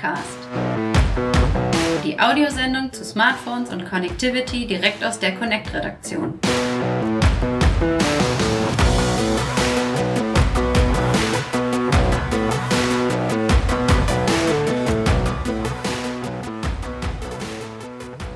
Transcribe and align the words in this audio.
Podcast. 0.00 0.38
Die 2.04 2.18
Audiosendung 2.18 2.90
zu 2.90 3.04
Smartphones 3.04 3.70
und 3.70 3.84
Connectivity 3.84 4.66
direkt 4.66 5.04
aus 5.04 5.18
der 5.18 5.34
Connect-Redaktion. 5.34 6.38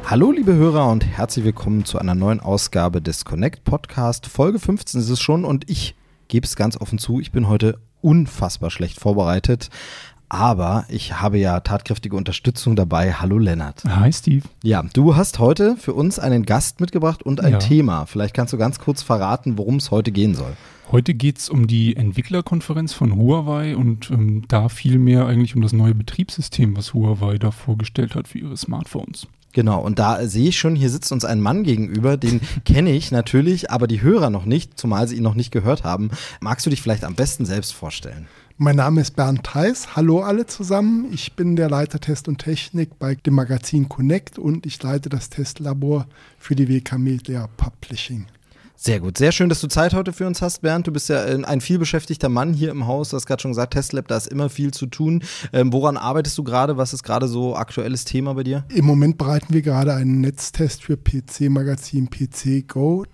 Hallo 0.04 0.32
liebe 0.32 0.54
Hörer 0.54 0.90
und 0.90 1.06
herzlich 1.06 1.46
willkommen 1.46 1.86
zu 1.86 1.98
einer 1.98 2.14
neuen 2.14 2.40
Ausgabe 2.40 3.00
des 3.00 3.24
Connect 3.24 3.64
Podcast. 3.64 4.26
Folge 4.26 4.58
15 4.58 5.00
ist 5.00 5.08
es 5.08 5.20
schon 5.20 5.46
und 5.46 5.70
ich 5.70 5.94
gebe 6.28 6.44
es 6.44 6.56
ganz 6.56 6.76
offen 6.78 6.98
zu, 6.98 7.20
ich 7.20 7.32
bin 7.32 7.48
heute 7.48 7.78
unfassbar 8.02 8.70
schlecht 8.70 9.00
vorbereitet. 9.00 9.70
Aber 10.28 10.84
ich 10.88 11.20
habe 11.20 11.38
ja 11.38 11.60
tatkräftige 11.60 12.16
Unterstützung 12.16 12.77
dabei. 12.77 13.12
Hallo 13.12 13.38
Lennart. 13.38 13.83
Hi 13.87 14.12
Steve. 14.12 14.42
Ja, 14.62 14.83
du 14.92 15.16
hast 15.16 15.38
heute 15.38 15.77
für 15.77 15.92
uns 15.95 16.19
einen 16.19 16.45
Gast 16.45 16.80
mitgebracht 16.80 17.23
und 17.23 17.41
ein 17.41 17.52
Ja. 17.52 17.59
Thema. 17.59 18.06
Vielleicht 18.06 18.34
kannst 18.34 18.52
du 18.52 18.56
ganz 18.59 18.78
kurz 18.78 19.02
verraten, 19.02 19.59
worum 19.59 19.77
es 19.77 19.91
heute 19.91 20.10
gehen 20.12 20.34
soll. 20.34 20.56
Heute 20.91 21.14
geht 21.14 21.38
es 21.38 21.48
um 21.48 21.66
die 21.66 21.97
Entwicklerkonferenz 21.97 22.92
von 22.92 23.16
Huawei 23.16 23.77
und 23.77 24.10
ähm, 24.10 24.45
da 24.48 24.69
vielmehr 24.69 25.27
eigentlich 25.27 25.55
um 25.56 25.62
das 25.62 25.73
neue 25.73 25.95
Betriebssystem, 25.95 26.77
was 26.77 26.95
Huawei 26.95 27.38
da 27.38 27.50
vorgestellt 27.50 28.14
hat 28.14 28.28
für 28.28 28.38
ihre 28.38 28.56
Smartphones. 28.56 29.27
Genau, 29.55 29.80
und 29.80 30.00
da 30.00 30.27
sehe 30.27 30.48
ich 30.48 30.59
schon, 30.59 30.75
hier 30.75 30.91
sitzt 30.91 31.12
uns 31.12 31.25
ein 31.25 31.41
Mann 31.41 31.62
gegenüber, 31.62 32.16
den 32.16 32.41
kenne 32.64 32.91
ich 32.91 33.12
natürlich, 33.12 33.70
aber 33.70 33.86
die 33.86 34.02
Hörer 34.02 34.28
noch 34.28 34.47
nicht, 34.47 34.78
zumal 34.78 35.06
sie 35.06 35.16
ihn 35.16 35.22
noch 35.22 35.36
nicht 35.36 35.52
gehört 35.52 35.84
haben. 35.84 36.11
Magst 36.41 36.66
du 36.66 36.70
dich 36.70 36.83
vielleicht 36.83 37.05
am 37.05 37.14
besten 37.14 37.45
selbst 37.47 37.72
vorstellen? 37.72 38.27
Mein 38.56 38.76
Name 38.76 39.00
ist 39.00 39.16
Bernd 39.16 39.42
Theis. 39.42 39.96
Hallo 39.96 40.20
alle 40.20 40.46
zusammen. 40.46 41.08
Ich 41.12 41.34
bin 41.34 41.56
der 41.56 41.68
Leiter 41.68 41.98
Test 41.98 42.28
und 42.28 42.38
Technik 42.38 43.00
bei 43.00 43.16
dem 43.16 43.34
Magazin 43.34 43.88
Connect 43.88 44.38
und 44.38 44.64
ich 44.64 44.80
leite 44.80 45.08
das 45.08 45.28
Testlabor 45.28 46.06
für 46.38 46.55
die 46.55 46.69
WK 46.69 46.96
Media 46.96 47.48
Publishing. 47.56 48.27
Sehr 48.77 49.00
gut, 49.00 49.19
sehr 49.19 49.33
schön, 49.33 49.48
dass 49.48 49.61
du 49.61 49.66
Zeit 49.66 49.92
heute 49.92 50.12
für 50.12 50.28
uns 50.28 50.41
hast, 50.41 50.62
Bernd. 50.62 50.86
Du 50.86 50.92
bist 50.92 51.08
ja 51.08 51.24
äh, 51.24 51.42
ein 51.44 51.61
vielbeschäftigter 51.61 52.28
Mann 52.28 52.55
hier 52.55 52.70
im 52.70 52.86
Haus. 52.86 53.08
Du 53.08 53.16
hast 53.16 53.27
gerade 53.27 53.42
schon 53.42 53.50
gesagt, 53.50 53.72
Testlab, 53.72 54.06
da 54.06 54.16
ist 54.16 54.28
immer 54.28 54.48
viel 54.48 54.72
zu 54.72 54.86
tun. 54.86 55.24
Ähm, 55.52 55.72
woran 55.72 55.96
arbeitest 55.96 56.39
du 56.39 56.44
gerade? 56.44 56.77
Was 56.77 56.94
ist 56.94 57.02
gerade 57.02 57.27
so 57.27 57.56
aktuelles 57.56 58.05
Thema 58.05 58.34
bei 58.34 58.44
dir? 58.44 58.64
Im 58.72 58.84
Moment 58.84 59.18
bereiten 59.18 59.52
wir 59.52 59.62
gerade 59.62 59.94
einen 59.94 60.20
Netztest 60.20 60.84
für 60.84 60.96
PC-Magazin 60.96 62.08
PC 62.08 62.68
Go 62.68 63.05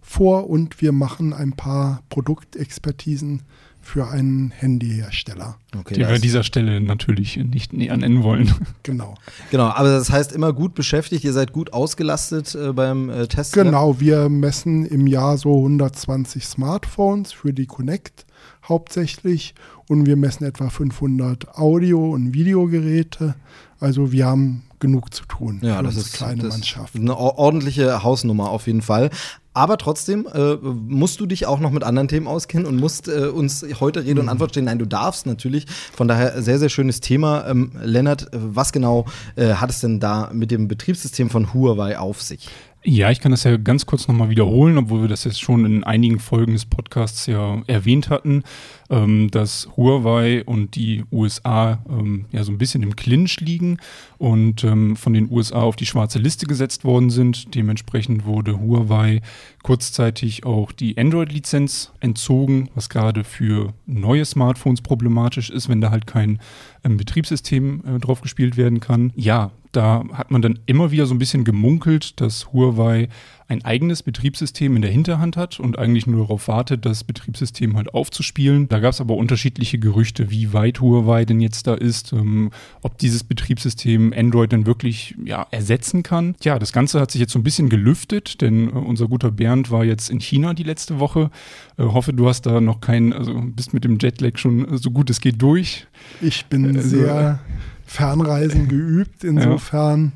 vor 0.00 0.50
und 0.50 0.82
wir 0.82 0.90
machen 0.90 1.32
ein 1.32 1.52
paar 1.52 2.02
Produktexpertisen 2.08 3.42
für 3.82 4.08
einen 4.08 4.50
Handyhersteller. 4.52 5.56
Okay, 5.76 5.94
die 5.94 6.00
da 6.00 6.08
wir 6.08 6.14
an 6.14 6.20
dieser 6.22 6.44
Stelle 6.44 6.80
natürlich 6.80 7.36
nicht 7.36 7.72
näher 7.72 7.96
nennen 7.96 8.22
wollen. 8.22 8.52
Genau. 8.84 9.14
genau, 9.50 9.66
aber 9.68 9.90
das 9.90 10.10
heißt 10.10 10.32
immer 10.32 10.52
gut 10.52 10.74
beschäftigt, 10.74 11.24
ihr 11.24 11.32
seid 11.32 11.52
gut 11.52 11.72
ausgelastet 11.72 12.54
äh, 12.54 12.72
beim 12.72 13.10
äh, 13.10 13.26
Test. 13.28 13.52
Genau, 13.52 14.00
wir 14.00 14.28
messen 14.28 14.84
im 14.86 15.06
Jahr 15.06 15.36
so 15.38 15.56
120 15.56 16.44
Smartphones 16.46 17.32
für 17.32 17.52
die 17.52 17.66
Connect 17.66 18.26
hauptsächlich 18.68 19.54
und 19.88 20.06
wir 20.06 20.16
messen 20.16 20.44
etwa 20.44 20.68
500 20.70 21.56
Audio- 21.56 22.10
und 22.12 22.34
Videogeräte. 22.34 23.34
Also 23.78 24.12
wir 24.12 24.26
haben 24.26 24.62
genug 24.80 25.14
zu 25.14 25.24
tun 25.26 25.60
Ja, 25.62 25.78
für 25.78 25.84
das 25.84 25.96
ist 25.96 26.12
kleine 26.14 26.42
das 26.42 26.54
Mannschaft. 26.54 26.96
Eine 26.96 27.16
or- 27.16 27.38
ordentliche 27.38 28.02
Hausnummer 28.02 28.50
auf 28.50 28.66
jeden 28.66 28.82
Fall. 28.82 29.10
Aber 29.54 29.76
trotzdem 29.76 30.26
äh, 30.32 30.54
musst 30.62 31.20
du 31.20 31.26
dich 31.26 31.46
auch 31.46 31.60
noch 31.60 31.70
mit 31.70 31.84
anderen 31.84 32.08
Themen 32.08 32.26
auskennen 32.26 32.66
und 32.66 32.76
musst 32.76 33.08
äh, 33.08 33.26
uns 33.26 33.64
heute 33.80 34.04
Rede 34.04 34.20
und 34.20 34.28
Antwort 34.28 34.52
stehen. 34.52 34.64
Nein, 34.64 34.78
du 34.78 34.86
darfst 34.86 35.26
natürlich. 35.26 35.66
Von 35.94 36.08
daher 36.08 36.40
sehr, 36.40 36.58
sehr 36.58 36.70
schönes 36.70 37.00
Thema. 37.00 37.46
Ähm, 37.46 37.72
Lennart, 37.82 38.28
was 38.32 38.72
genau 38.72 39.04
äh, 39.36 39.54
hat 39.54 39.70
es 39.70 39.80
denn 39.80 40.00
da 40.00 40.30
mit 40.32 40.50
dem 40.50 40.68
Betriebssystem 40.68 41.28
von 41.28 41.52
Huawei 41.52 41.98
auf 41.98 42.22
sich? 42.22 42.48
Ja, 42.84 43.12
ich 43.12 43.20
kann 43.20 43.30
das 43.30 43.44
ja 43.44 43.56
ganz 43.58 43.86
kurz 43.86 44.08
nochmal 44.08 44.28
wiederholen, 44.28 44.76
obwohl 44.76 45.02
wir 45.02 45.08
das 45.08 45.22
jetzt 45.22 45.40
schon 45.40 45.64
in 45.64 45.84
einigen 45.84 46.18
Folgen 46.18 46.52
des 46.52 46.66
Podcasts 46.66 47.26
ja 47.26 47.62
erwähnt 47.68 48.10
hatten, 48.10 48.42
ähm, 48.90 49.30
dass 49.30 49.68
Huawei 49.76 50.42
und 50.44 50.74
die 50.74 51.04
USA 51.12 51.78
ähm, 51.88 52.24
ja 52.32 52.42
so 52.42 52.50
ein 52.50 52.58
bisschen 52.58 52.82
im 52.82 52.96
Clinch 52.96 53.38
liegen 53.38 53.78
und 54.18 54.64
ähm, 54.64 54.96
von 54.96 55.12
den 55.12 55.30
USA 55.30 55.60
auf 55.60 55.76
die 55.76 55.86
schwarze 55.86 56.18
Liste 56.18 56.46
gesetzt 56.46 56.84
worden 56.84 57.10
sind. 57.10 57.54
Dementsprechend 57.54 58.24
wurde 58.24 58.58
Huawei 58.58 59.20
kurzzeitig 59.62 60.44
auch 60.44 60.72
die 60.72 60.98
Android-Lizenz 60.98 61.92
entzogen, 62.00 62.68
was 62.74 62.88
gerade 62.88 63.22
für 63.22 63.74
neue 63.86 64.24
Smartphones 64.24 64.80
problematisch 64.80 65.50
ist, 65.50 65.68
wenn 65.68 65.80
da 65.80 65.92
halt 65.92 66.08
kein 66.08 66.40
ähm, 66.82 66.96
Betriebssystem 66.96 67.84
äh, 67.86 67.98
drauf 68.00 68.22
gespielt 68.22 68.56
werden 68.56 68.80
kann. 68.80 69.12
Ja, 69.14 69.52
da 69.72 70.04
hat 70.12 70.30
man 70.30 70.42
dann 70.42 70.58
immer 70.66 70.90
wieder 70.90 71.06
so 71.06 71.14
ein 71.14 71.18
bisschen 71.18 71.44
gemunkelt, 71.44 72.20
dass 72.20 72.52
Huawei 72.52 73.08
ein 73.48 73.64
eigenes 73.64 74.02
Betriebssystem 74.02 74.76
in 74.76 74.82
der 74.82 74.90
Hinterhand 74.90 75.36
hat 75.36 75.60
und 75.60 75.78
eigentlich 75.78 76.06
nur 76.06 76.20
darauf 76.22 76.48
wartet, 76.48 76.86
das 76.86 77.04
Betriebssystem 77.04 77.76
halt 77.76 77.92
aufzuspielen. 77.92 78.68
Da 78.68 78.78
gab 78.78 78.92
es 78.92 79.00
aber 79.00 79.16
unterschiedliche 79.16 79.78
Gerüchte, 79.78 80.30
wie 80.30 80.52
weit 80.54 80.80
Huawei 80.80 81.24
denn 81.26 81.40
jetzt 81.40 81.66
da 81.66 81.74
ist, 81.74 82.12
ähm, 82.12 82.50
ob 82.80 82.96
dieses 82.98 83.24
Betriebssystem 83.24 84.14
Android 84.16 84.52
dann 84.52 84.64
wirklich 84.66 85.14
ja, 85.24 85.46
ersetzen 85.50 86.02
kann. 86.02 86.34
Ja, 86.42 86.58
das 86.58 86.72
Ganze 86.72 87.00
hat 87.00 87.10
sich 87.10 87.20
jetzt 87.20 87.32
so 87.32 87.38
ein 87.38 87.42
bisschen 87.42 87.68
gelüftet, 87.68 88.40
denn 88.40 88.68
äh, 88.68 88.72
unser 88.72 89.08
guter 89.08 89.30
Bernd 89.30 89.70
war 89.70 89.84
jetzt 89.84 90.08
in 90.08 90.20
China 90.20 90.54
die 90.54 90.62
letzte 90.62 90.98
Woche. 90.98 91.30
Äh, 91.76 91.82
hoffe, 91.82 92.12
du 92.14 92.28
hast 92.28 92.46
da 92.46 92.60
noch 92.60 92.80
keinen, 92.80 93.12
also 93.12 93.34
bist 93.44 93.74
mit 93.74 93.84
dem 93.84 93.98
Jetlag 94.00 94.38
schon 94.38 94.66
äh, 94.66 94.78
so 94.78 94.90
gut 94.90 95.10
es 95.10 95.20
geht 95.20 95.42
durch. 95.42 95.86
Ich 96.22 96.46
bin 96.46 96.76
Also- 96.76 96.88
sehr 96.88 97.40
Fernreisen 97.86 98.68
geübt. 98.68 99.24
Insofern, 99.24 100.12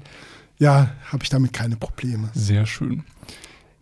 ja, 0.59 0.91
habe 1.11 1.23
ich 1.23 1.31
damit 1.31 1.53
keine 1.53 1.77
Probleme. 1.77 2.31
Sehr 2.35 2.67
schön. 2.67 3.05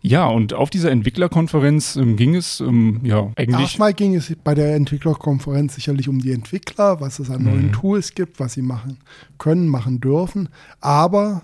Ja, 0.01 0.27
und 0.27 0.53
auf 0.53 0.69
dieser 0.69 0.91
Entwicklerkonferenz 0.91 1.95
ähm, 1.95 2.15
ging 2.15 2.35
es 2.35 2.59
ähm, 2.59 2.99
ja 3.03 3.31
eigentlich. 3.35 3.59
Erstmal 3.59 3.91
ging 3.91 4.13
es 4.13 4.31
bei 4.43 4.53
der 4.53 4.75
Entwicklerkonferenz 4.75 5.73
sicherlich 5.73 6.07
um 6.07 6.19
die 6.19 6.31
Entwickler, 6.31 7.01
was 7.01 7.17
es 7.17 7.31
an 7.31 7.43
neuen 7.43 7.71
Tools 7.71 8.13
gibt, 8.13 8.39
was 8.39 8.53
sie 8.53 8.61
machen 8.61 8.99
können, 9.39 9.67
machen 9.67 10.01
dürfen. 10.01 10.49
Aber 10.79 11.41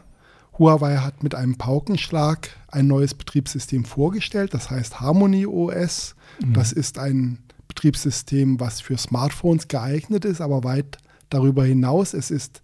Huawei 0.59 0.97
hat 0.97 1.23
mit 1.23 1.33
einem 1.33 1.55
Paukenschlag 1.55 2.49
ein 2.67 2.85
neues 2.85 3.15
Betriebssystem 3.15 3.83
vorgestellt, 3.83 4.53
das 4.53 4.69
heißt 4.69 5.01
Harmony 5.01 5.47
OS. 5.47 6.15
Das 6.53 6.71
ist 6.71 6.99
ein 6.99 7.39
Betriebssystem, 7.67 8.59
was 8.59 8.79
für 8.79 8.97
Smartphones 8.97 9.69
geeignet 9.69 10.23
ist, 10.23 10.39
aber 10.39 10.63
weit 10.63 10.99
darüber 11.33 11.65
hinaus. 11.65 12.13
Es 12.13 12.29
ist 12.29 12.61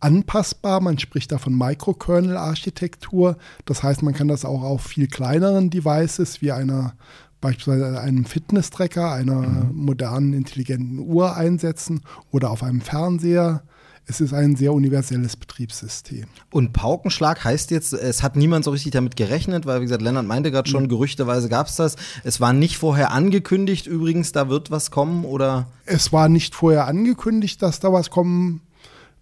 anpassbar. 0.00 0.80
Man 0.80 0.98
spricht 0.98 1.32
da 1.32 1.38
von 1.38 1.56
Microkernel-Architektur. 1.56 3.36
Das 3.64 3.82
heißt, 3.82 4.02
man 4.02 4.14
kann 4.14 4.28
das 4.28 4.44
auch 4.44 4.62
auf 4.62 4.82
viel 4.82 5.06
kleineren 5.06 5.70
Devices 5.70 6.42
wie 6.42 6.52
einer 6.52 6.94
beispielsweise 7.40 8.00
einem 8.00 8.24
Fitness-Tracker, 8.24 9.12
einer 9.12 9.70
modernen 9.72 10.32
intelligenten 10.32 10.98
Uhr 10.98 11.36
einsetzen 11.36 12.00
oder 12.30 12.50
auf 12.50 12.62
einem 12.62 12.80
Fernseher. 12.80 13.62
Es 14.08 14.20
ist 14.20 14.32
ein 14.32 14.54
sehr 14.54 14.72
universelles 14.72 15.36
Betriebssystem. 15.36 16.26
Und 16.52 16.72
Paukenschlag 16.72 17.44
heißt 17.44 17.72
jetzt, 17.72 17.92
es 17.92 18.22
hat 18.22 18.36
niemand 18.36 18.64
so 18.64 18.70
richtig 18.70 18.92
damit 18.92 19.16
gerechnet, 19.16 19.66
weil, 19.66 19.80
wie 19.80 19.84
gesagt, 19.84 20.00
Lennart 20.00 20.26
meinte 20.26 20.52
gerade 20.52 20.70
schon, 20.70 20.88
gerüchteweise 20.88 21.48
gab 21.48 21.66
es 21.66 21.74
das. 21.74 21.96
Es 22.22 22.40
war 22.40 22.52
nicht 22.52 22.76
vorher 22.76 23.10
angekündigt, 23.10 23.88
übrigens, 23.88 24.30
da 24.30 24.48
wird 24.48 24.70
was 24.70 24.92
kommen 24.92 25.24
oder. 25.24 25.66
Es 25.86 26.12
war 26.12 26.28
nicht 26.28 26.54
vorher 26.54 26.86
angekündigt, 26.86 27.60
dass 27.62 27.80
da 27.80 27.92
was 27.92 28.10
kommen 28.10 28.60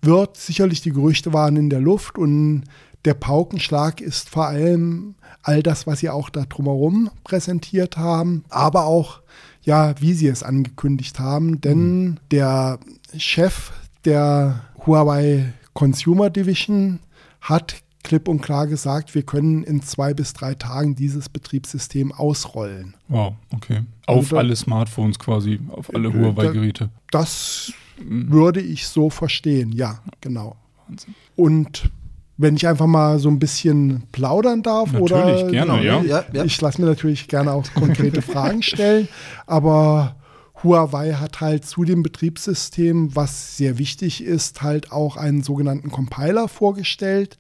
wird. 0.03 0.37
Sicherlich 0.37 0.83
die 0.83 0.93
Gerüchte 0.93 1.33
waren 1.33 1.57
in 1.57 1.71
der 1.71 1.81
Luft 1.81 2.19
und 2.19 2.65
der 3.07 3.15
Paukenschlag 3.15 4.03
ist 4.03 4.29
vor 4.29 4.49
allem 4.49 5.15
all 5.43 5.63
das, 5.63 5.87
was 5.87 6.01
sie 6.01 6.11
auch 6.11 6.29
da 6.29 6.45
drumherum 6.45 7.11
präsentiert 7.23 7.97
haben, 7.97 8.45
aber 8.51 8.85
auch 8.85 9.21
ja, 9.63 9.95
wie 9.99 10.13
sie 10.13 10.29
es 10.29 10.43
angekündigt 10.43 11.19
haben, 11.19 11.63
denn 11.63 12.21
der 12.31 12.79
Chef 13.17 13.73
der 14.05 14.61
Huawei 14.87 15.53
Consumer 15.73 16.31
Division 16.31 17.01
hat 17.41 17.77
klipp 18.03 18.29
und 18.29 18.43
klar 18.43 18.67
gesagt, 18.67 19.15
wir 19.15 19.23
können 19.23 19.65
in 19.65 19.83
zwei 19.83 20.13
bis 20.15 20.35
drei 20.35 20.55
Tagen 20.55 20.95
dieses 20.95 21.29
Betriebssystem 21.29 22.13
ausrollen. 22.13 22.95
Wow, 23.09 23.35
okay. 23.55 23.81
Auf 24.07 24.29
da- 24.29 24.37
alle 24.37 24.55
Smartphones 24.57 25.19
quasi, 25.19 25.59
auf 25.71 25.93
alle 25.95 26.09
Äh, 26.09 26.13
Huawei-Geräte. 26.13 26.91
Das 27.11 27.73
würde 27.99 28.61
ich 28.61 28.87
so 28.89 29.09
verstehen, 29.09 29.73
ja, 29.73 30.01
genau. 30.21 30.57
Wahnsinn. 30.87 31.15
Und 31.37 31.91
wenn 32.37 32.57
ich 32.57 32.67
einfach 32.67 32.87
mal 32.89 33.19
so 33.21 33.29
ein 33.31 33.39
bisschen 33.39 34.03
plaudern 34.13 34.63
darf 34.63 34.93
Natürlich, 34.93 35.13
oder 35.43 35.51
gerne, 35.51 35.85
ja. 35.85 36.03
Ja, 36.03 36.25
ja. 36.33 36.45
ich 36.45 36.61
lasse 36.61 36.81
mir 36.81 36.89
natürlich 36.89 37.29
gerne 37.29 37.53
auch 37.53 37.65
konkrete 37.75 38.21
Fragen 38.23 38.63
stellen, 38.63 39.09
aber 39.47 40.17
Huawei 40.65 41.13
hat 41.13 41.41
halt 41.41 41.65
zu 41.67 41.85
dem 41.85 42.03
Betriebssystem, 42.03 43.15
was 43.15 43.57
sehr 43.57 43.79
wichtig 43.79 44.25
ist, 44.25 44.63
halt 44.63 44.91
auch 44.91 45.17
einen 45.17 45.43
sogenannten 45.43 45.91
Compiler 45.91 46.49
vorgestellt. 46.49 47.39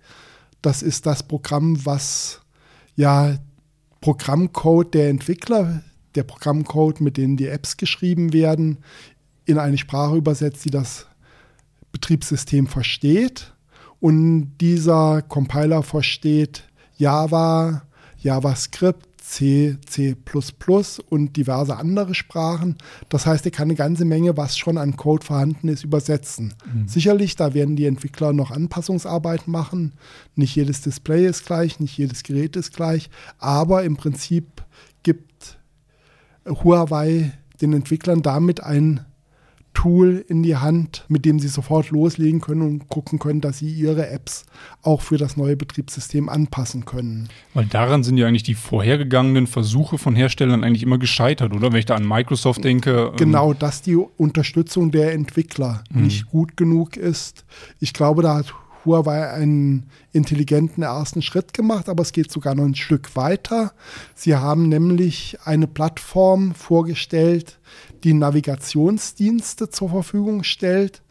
Das 0.62 0.82
ist 0.82 1.06
das 1.06 1.22
Programm, 1.22 1.84
was 1.84 2.42
ja 2.94 3.38
Programmcode 4.00 4.94
der 4.94 5.08
Entwickler, 5.08 5.82
der 6.14 6.24
Programmcode, 6.24 7.00
mit 7.00 7.16
denen 7.16 7.36
die 7.36 7.48
Apps 7.48 7.76
geschrieben 7.76 8.32
werden, 8.32 8.78
in 9.46 9.58
eine 9.58 9.78
Sprache 9.78 10.16
übersetzt, 10.16 10.64
die 10.64 10.70
das 10.70 11.06
Betriebssystem 11.90 12.66
versteht 12.66 13.54
und 14.00 14.58
dieser 14.60 15.22
Compiler 15.22 15.82
versteht 15.82 16.64
Java, 16.96 17.82
JavaScript, 18.18 19.08
C, 19.26 19.78
C++ 19.86 20.14
und 21.08 21.36
diverse 21.36 21.76
andere 21.76 22.14
Sprachen. 22.14 22.76
Das 23.08 23.24
heißt, 23.24 23.44
er 23.46 23.52
kann 23.52 23.68
eine 23.68 23.74
ganze 23.74 24.04
Menge, 24.04 24.36
was 24.36 24.58
schon 24.58 24.76
an 24.76 24.96
Code 24.96 25.24
vorhanden 25.24 25.68
ist, 25.68 25.82
übersetzen. 25.82 26.52
Mhm. 26.72 26.86
Sicherlich, 26.88 27.34
da 27.34 27.54
werden 27.54 27.74
die 27.74 27.86
Entwickler 27.86 28.34
noch 28.34 28.50
Anpassungsarbeit 28.50 29.48
machen. 29.48 29.94
Nicht 30.36 30.54
jedes 30.54 30.82
Display 30.82 31.26
ist 31.26 31.46
gleich, 31.46 31.80
nicht 31.80 31.96
jedes 31.96 32.22
Gerät 32.22 32.54
ist 32.54 32.76
gleich, 32.76 33.08
aber 33.38 33.82
im 33.84 33.96
Prinzip 33.96 34.62
gibt 35.02 35.58
Huawei 36.46 37.32
den 37.62 37.72
Entwicklern 37.72 38.20
damit 38.20 38.62
ein 38.62 39.06
Tool 39.74 40.24
in 40.28 40.42
die 40.42 40.56
Hand, 40.56 41.04
mit 41.08 41.24
dem 41.24 41.38
sie 41.38 41.48
sofort 41.48 41.90
loslegen 41.90 42.40
können 42.40 42.62
und 42.62 42.88
gucken 42.88 43.18
können, 43.18 43.40
dass 43.40 43.58
sie 43.58 43.68
ihre 43.68 44.08
Apps 44.08 44.46
auch 44.82 45.02
für 45.02 45.18
das 45.18 45.36
neue 45.36 45.56
Betriebssystem 45.56 46.28
anpassen 46.28 46.84
können. 46.84 47.28
Weil 47.52 47.66
daran 47.66 48.02
sind 48.02 48.16
ja 48.16 48.26
eigentlich 48.26 48.44
die 48.44 48.54
vorhergegangenen 48.54 49.46
Versuche 49.46 49.98
von 49.98 50.14
Herstellern 50.14 50.64
eigentlich 50.64 50.82
immer 50.82 50.98
gescheitert, 50.98 51.52
oder? 51.52 51.72
Wenn 51.72 51.80
ich 51.80 51.86
da 51.86 51.96
an 51.96 52.08
Microsoft 52.08 52.64
denke. 52.64 53.10
Ähm 53.10 53.16
genau, 53.16 53.52
dass 53.52 53.82
die 53.82 53.96
Unterstützung 53.96 54.90
der 54.90 55.12
Entwickler 55.12 55.84
mhm. 55.90 56.04
nicht 56.04 56.30
gut 56.30 56.56
genug 56.56 56.96
ist. 56.96 57.44
Ich 57.80 57.92
glaube, 57.92 58.22
da 58.22 58.36
hat 58.36 58.54
Huawei 58.84 59.30
einen 59.30 59.86
intelligenten 60.12 60.82
ersten 60.82 61.22
Schritt 61.22 61.54
gemacht, 61.54 61.88
aber 61.88 62.02
es 62.02 62.12
geht 62.12 62.30
sogar 62.30 62.54
noch 62.54 62.64
ein 62.64 62.74
Stück 62.74 63.16
weiter. 63.16 63.72
Sie 64.14 64.36
haben 64.36 64.68
nämlich 64.68 65.38
eine 65.44 65.66
Plattform 65.66 66.54
vorgestellt, 66.54 67.58
die 68.04 68.14
Navigationsdienste 68.14 69.70
zur 69.70 69.88
Verfügung 69.88 70.44
stellt. 70.44 71.02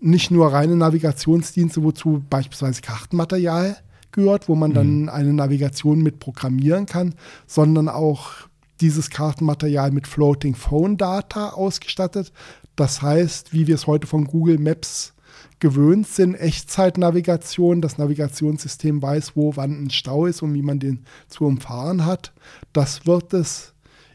Nicht 0.00 0.30
nur 0.30 0.52
reine 0.52 0.76
Navigationsdienste, 0.76 1.82
wozu 1.82 2.22
beispielsweise 2.28 2.80
Kartenmaterial 2.80 3.76
gehört, 4.12 4.48
wo 4.48 4.54
man 4.54 4.70
mhm. 4.70 4.74
dann 4.74 5.08
eine 5.08 5.32
Navigation 5.32 6.02
mit 6.02 6.18
programmieren 6.18 6.86
kann, 6.86 7.14
sondern 7.46 7.88
auch 7.88 8.32
dieses 8.80 9.10
Kartenmaterial 9.10 9.90
mit 9.92 10.06
Floating 10.06 10.54
Phone 10.54 10.96
Data 10.96 11.50
ausgestattet. 11.50 12.32
Das 12.76 13.02
heißt, 13.02 13.52
wie 13.52 13.66
wir 13.66 13.74
es 13.74 13.86
heute 13.86 14.06
von 14.06 14.24
Google 14.24 14.58
Maps 14.58 15.14
gewöhnt 15.60 16.08
sind, 16.08 16.34
Echtzeitnavigation, 16.34 17.80
das 17.80 17.98
Navigationssystem 17.98 19.00
weiß, 19.00 19.36
wo 19.36 19.56
wann 19.56 19.84
ein 19.84 19.90
Stau 19.90 20.26
ist 20.26 20.42
und 20.42 20.54
wie 20.54 20.62
man 20.62 20.80
den 20.80 21.04
zu 21.28 21.44
umfahren 21.44 22.04
hat. 22.04 22.32
Das 22.72 23.06
wird 23.06 23.32
es 23.32 23.72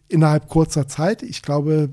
innerhalb 0.10 0.48
kurzer 0.48 0.88
Zeit, 0.88 1.24
ich 1.24 1.42
glaube, 1.42 1.90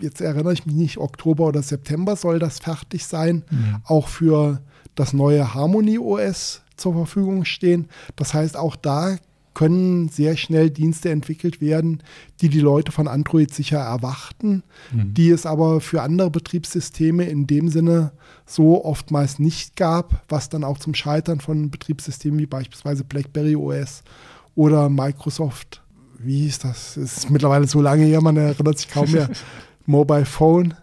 jetzt 0.00 0.20
erinnere 0.20 0.52
ich 0.52 0.66
mich 0.66 0.74
nicht, 0.74 0.98
Oktober 0.98 1.46
oder 1.46 1.62
September 1.62 2.16
soll 2.16 2.38
das 2.38 2.58
fertig 2.58 3.06
sein, 3.06 3.44
mhm. 3.50 3.76
auch 3.84 4.08
für 4.08 4.60
das 4.94 5.12
neue 5.12 5.54
Harmony 5.54 5.98
OS 5.98 6.62
zur 6.76 6.92
Verfügung 6.94 7.44
stehen. 7.44 7.88
Das 8.16 8.34
heißt, 8.34 8.56
auch 8.56 8.76
da 8.76 9.16
können 9.54 10.08
sehr 10.08 10.36
schnell 10.36 10.70
Dienste 10.70 11.10
entwickelt 11.10 11.60
werden, 11.60 12.00
die 12.40 12.48
die 12.48 12.60
Leute 12.60 12.92
von 12.92 13.08
Android 13.08 13.52
sicher 13.52 13.78
erwarten, 13.78 14.62
mhm. 14.92 15.14
die 15.14 15.30
es 15.30 15.46
aber 15.46 15.80
für 15.80 16.02
andere 16.02 16.30
Betriebssysteme 16.30 17.24
in 17.24 17.48
dem 17.48 17.68
Sinne 17.68 18.12
so 18.46 18.84
oftmals 18.84 19.40
nicht 19.40 19.74
gab, 19.74 20.22
was 20.28 20.48
dann 20.48 20.62
auch 20.62 20.78
zum 20.78 20.94
Scheitern 20.94 21.40
von 21.40 21.72
Betriebssystemen 21.72 22.38
wie 22.38 22.46
beispielsweise 22.46 23.02
BlackBerry 23.02 23.56
OS 23.56 24.04
oder 24.54 24.88
Microsoft, 24.88 25.82
wie 26.18 26.42
hieß 26.42 26.60
das? 26.60 26.96
Es 26.96 27.18
ist 27.18 27.30
mittlerweile 27.30 27.66
so 27.66 27.80
lange 27.80 28.04
her, 28.04 28.20
man 28.20 28.36
erinnert 28.36 28.78
sich 28.78 28.90
kaum 28.90 29.10
mehr, 29.10 29.30
Mobile 29.86 30.26
Phone 30.26 30.74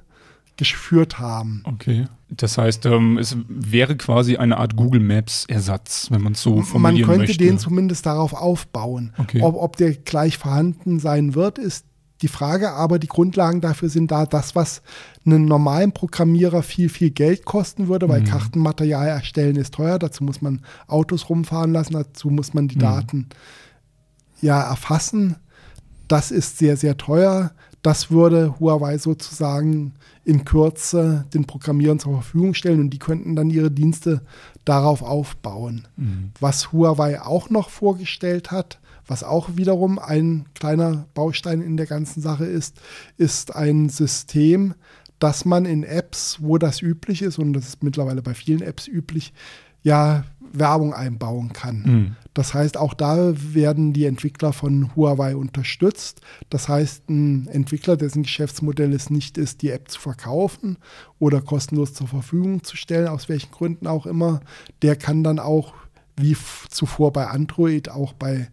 geführt 0.57 1.19
haben. 1.19 1.61
Okay. 1.65 2.07
Das 2.29 2.57
heißt, 2.57 2.85
ähm, 2.85 3.17
es 3.17 3.37
wäre 3.47 3.95
quasi 3.97 4.37
eine 4.37 4.57
Art 4.57 4.75
Google 4.75 5.01
Maps 5.01 5.45
Ersatz, 5.47 6.07
wenn 6.09 6.21
man 6.21 6.33
es 6.33 6.41
so 6.41 6.61
formulieren 6.61 7.07
Man 7.07 7.17
könnte 7.17 7.31
möchte. 7.31 7.43
den 7.43 7.59
zumindest 7.59 8.05
darauf 8.05 8.33
aufbauen. 8.33 9.13
Okay. 9.17 9.41
Ob, 9.41 9.55
ob 9.55 9.77
der 9.77 9.93
gleich 9.93 10.37
vorhanden 10.37 10.99
sein 10.99 11.35
wird, 11.35 11.59
ist 11.59 11.85
die 12.21 12.29
Frage, 12.29 12.71
aber 12.71 12.97
die 12.97 13.07
Grundlagen 13.07 13.59
dafür 13.59 13.89
sind 13.89 14.09
da, 14.09 14.25
das, 14.25 14.55
was 14.55 14.81
einen 15.25 15.45
normalen 15.45 15.91
Programmierer 15.91 16.63
viel, 16.63 16.88
viel 16.88 17.11
Geld 17.11 17.45
kosten 17.45 17.89
würde, 17.89 18.07
weil 18.07 18.21
mhm. 18.21 18.25
Kartenmaterial 18.25 19.07
erstellen 19.07 19.57
ist 19.57 19.73
teuer, 19.73 19.99
dazu 19.99 20.23
muss 20.23 20.41
man 20.41 20.61
Autos 20.88 21.29
rumfahren 21.29 21.73
lassen, 21.73 21.93
dazu 21.93 22.29
muss 22.29 22.53
man 22.53 22.69
die 22.69 22.77
mhm. 22.77 22.81
Daten 22.81 23.29
ja 24.41 24.61
erfassen. 24.61 25.37
Das 26.07 26.31
ist 26.31 26.57
sehr, 26.57 26.77
sehr 26.77 26.97
teuer. 26.97 27.51
Das 27.81 28.09
würde 28.09 28.59
Huawei 28.59 28.97
sozusagen 28.97 29.93
in 30.23 30.43
Kürze 30.43 31.25
den 31.33 31.45
Programmierern 31.45 31.99
zur 31.99 32.13
Verfügung 32.13 32.55
stellen 32.55 32.79
und 32.79 32.89
die 32.89 32.99
könnten 32.99 33.35
dann 33.35 33.51
ihre 33.51 33.69
Dienste 33.69 34.21
darauf 34.65 35.03
aufbauen. 35.03 35.87
Mhm. 35.95 36.31
Was 36.39 36.71
Huawei 36.71 37.21
auch 37.21 37.51
noch 37.51 37.69
vorgestellt 37.69 38.49
hat, 38.49 38.79
was 39.05 39.23
auch 39.23 39.55
wiederum 39.55 39.99
ein 39.99 40.45
kleiner 40.55 41.05
Baustein 41.13 41.61
in 41.61 41.77
der 41.77 41.85
ganzen 41.85 42.21
Sache 42.21 42.45
ist, 42.45 42.81
ist 43.17 43.55
ein 43.55 43.89
System, 43.89 44.73
das 45.19 45.45
man 45.45 45.65
in 45.65 45.83
Apps, 45.83 46.38
wo 46.41 46.57
das 46.57 46.81
üblich 46.81 47.21
ist, 47.21 47.38
und 47.38 47.53
das 47.53 47.67
ist 47.67 47.83
mittlerweile 47.83 48.21
bei 48.21 48.33
vielen 48.33 48.61
Apps 48.61 48.88
üblich, 48.88 49.31
ja 49.83 50.23
Werbung 50.59 50.93
einbauen 50.93 51.53
kann. 51.53 51.83
Mhm. 51.85 52.15
Das 52.33 52.53
heißt, 52.53 52.77
auch 52.77 52.93
da 52.93 53.33
werden 53.35 53.93
die 53.93 54.05
Entwickler 54.05 54.51
von 54.51 54.95
Huawei 54.95 55.35
unterstützt. 55.35 56.21
Das 56.49 56.67
heißt, 56.67 57.09
ein 57.09 57.47
Entwickler, 57.47 57.95
dessen 57.95 58.23
Geschäftsmodell 58.23 58.93
es 58.93 59.09
nicht 59.09 59.37
ist, 59.37 59.61
die 59.61 59.71
App 59.71 59.89
zu 59.89 59.99
verkaufen 59.99 60.77
oder 61.17 61.41
kostenlos 61.41 61.93
zur 61.93 62.07
Verfügung 62.07 62.63
zu 62.63 62.75
stellen, 62.75 63.07
aus 63.07 63.29
welchen 63.29 63.51
Gründen 63.51 63.87
auch 63.87 64.05
immer, 64.05 64.41
der 64.81 64.95
kann 64.95 65.23
dann 65.23 65.39
auch 65.39 65.73
wie 66.17 66.35
zuvor 66.69 67.11
bei 67.13 67.27
Android, 67.27 67.89
auch 67.89 68.13
bei 68.13 68.49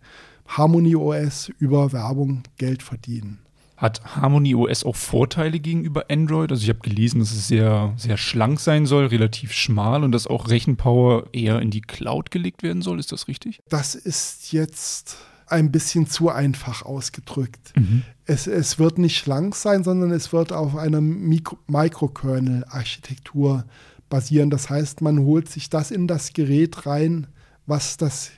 Harmony 0.47 0.97
OS 0.97 1.51
über 1.59 1.93
Werbung 1.93 2.43
Geld 2.59 2.83
verdienen. 2.83 3.39
Hat 3.83 4.01
Harmony 4.15 4.55
OS 4.55 4.85
auch 4.85 4.95
Vorteile 4.95 5.59
gegenüber 5.59 6.05
Android? 6.09 6.53
Also 6.53 6.63
ich 6.63 6.69
habe 6.69 6.79
gelesen, 6.79 7.19
dass 7.19 7.33
es 7.33 7.49
sehr, 7.49 7.93
sehr 7.97 8.17
schlank 8.17 8.61
sein 8.61 8.87
soll, 8.87 9.07
relativ 9.07 9.53
schmal 9.53 10.05
und 10.05 10.13
dass 10.13 10.29
auch 10.29 10.49
Rechenpower 10.49 11.25
eher 11.33 11.61
in 11.61 11.73
die 11.73 11.81
Cloud 11.81 12.31
gelegt 12.31 12.63
werden 12.63 12.81
soll. 12.81 13.01
Ist 13.01 13.11
das 13.11 13.27
richtig? 13.27 13.59
Das 13.69 13.97
ist 13.97 14.53
jetzt 14.53 15.17
ein 15.49 15.73
bisschen 15.73 16.07
zu 16.07 16.31
einfach 16.31 16.85
ausgedrückt. 16.85 17.73
Mhm. 17.75 18.05
Es, 18.25 18.47
es 18.47 18.79
wird 18.79 18.99
nicht 18.99 19.19
schlank 19.19 19.57
sein, 19.57 19.83
sondern 19.83 20.13
es 20.13 20.33
wird 20.33 20.53
auf 20.53 20.77
einer 20.77 21.01
Microkernel-Architektur 21.01 23.65
basieren. 24.09 24.51
Das 24.51 24.71
heißt, 24.71 25.01
man 25.01 25.19
holt 25.19 25.49
sich 25.49 25.71
das 25.71 25.91
in 25.91 26.07
das 26.07 26.35
Gerät 26.35 26.87
rein, 26.87 27.27
was 27.67 27.97
das 27.97 28.31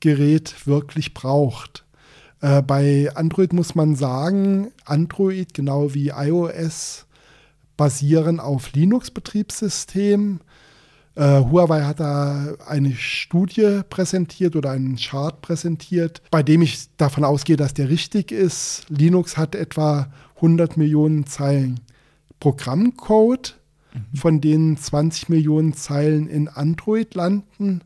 Gerät 0.00 0.66
wirklich 0.66 1.14
braucht. 1.14 1.85
Äh, 2.46 2.62
bei 2.62 3.10
Android 3.16 3.52
muss 3.52 3.74
man 3.74 3.96
sagen, 3.96 4.70
Android 4.84 5.52
genau 5.52 5.94
wie 5.94 6.10
iOS 6.10 7.06
basieren 7.76 8.38
auf 8.38 8.72
Linux-Betriebssystemen. 8.72 10.40
Äh, 11.16 11.40
Huawei 11.40 11.82
hat 11.82 11.98
da 11.98 12.54
eine 12.68 12.92
Studie 12.92 13.80
präsentiert 13.90 14.54
oder 14.54 14.70
einen 14.70 14.94
Chart 14.94 15.42
präsentiert, 15.42 16.22
bei 16.30 16.44
dem 16.44 16.62
ich 16.62 16.86
davon 16.96 17.24
ausgehe, 17.24 17.56
dass 17.56 17.74
der 17.74 17.88
richtig 17.88 18.30
ist. 18.30 18.86
Linux 18.90 19.36
hat 19.36 19.56
etwa 19.56 20.06
100 20.36 20.76
Millionen 20.76 21.26
Zeilen 21.26 21.80
Programmcode, 22.38 23.56
mhm. 23.92 24.16
von 24.16 24.40
denen 24.40 24.76
20 24.76 25.30
Millionen 25.30 25.72
Zeilen 25.74 26.28
in 26.28 26.46
Android 26.46 27.12
landen 27.16 27.80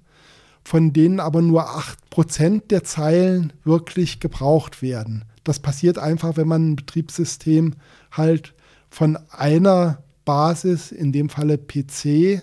von 0.65 0.93
denen 0.93 1.21
aber 1.21 1.43
nur 1.43 1.69
8% 1.69 2.69
der 2.69 2.85
Zeilen 2.85 3.53
wirklich 3.65 4.21
gebraucht 4.21 4.83
werden. 4.83 5.25
Das 5.45 5.59
passiert 5.59 5.99
einfach, 5.99 6.37
wenn 6.37 6.49
man 6.49 6.71
ein 6.71 6.77
Betriebssystem 6.77 7.75
halt 8.13 8.55
von 8.91 9.19
einer 9.31 10.03
Basis, 10.25 10.93
in 10.93 11.13
dem 11.13 11.29
Falle 11.29 11.59
PC, 11.59 12.43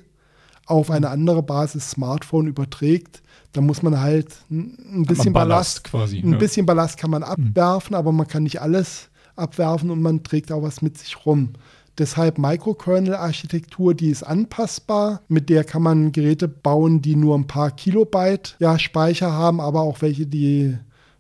auf 0.66 0.92
eine 0.92 1.10
andere 1.10 1.44
Basis 1.44 1.92
Smartphone 1.92 2.48
überträgt, 2.48 3.22
dann 3.54 3.66
muss 3.66 3.82
man 3.82 4.00
halt 4.00 4.36
ein 4.52 5.06
bisschen 5.08 5.34
Ballast, 5.34 5.84
Ballast, 5.84 5.84
quasi. 5.86 6.20
Ein 6.20 6.34
ja. 6.34 6.38
bisschen 6.38 6.66
Ballast 6.66 6.98
kann 6.98 7.10
man 7.10 7.22
mhm. 7.22 7.28
abwerfen, 7.30 7.96
aber 7.96 8.12
man 8.12 8.28
kann 8.28 8.44
nicht 8.44 8.62
alles 8.62 9.10
abwerfen 9.36 9.90
und 9.90 10.02
man 10.02 10.24
trägt 10.24 10.52
auch 10.52 10.64
was 10.64 10.82
mit 10.82 10.98
sich 10.98 11.26
rum. 11.26 11.54
Deshalb 11.98 12.38
Microkernel-Architektur, 12.38 13.94
die 13.94 14.10
ist 14.10 14.24
anpassbar. 14.24 15.22
Mit 15.28 15.50
der 15.50 15.64
kann 15.64 15.82
man 15.82 16.12
Geräte 16.12 16.48
bauen, 16.48 17.02
die 17.02 17.16
nur 17.16 17.36
ein 17.36 17.48
paar 17.48 17.72
Kilobyte 17.72 18.56
ja, 18.60 18.78
Speicher 18.78 19.32
haben, 19.32 19.60
aber 19.60 19.82
auch 19.82 20.02
welche, 20.02 20.28
die 20.28 20.78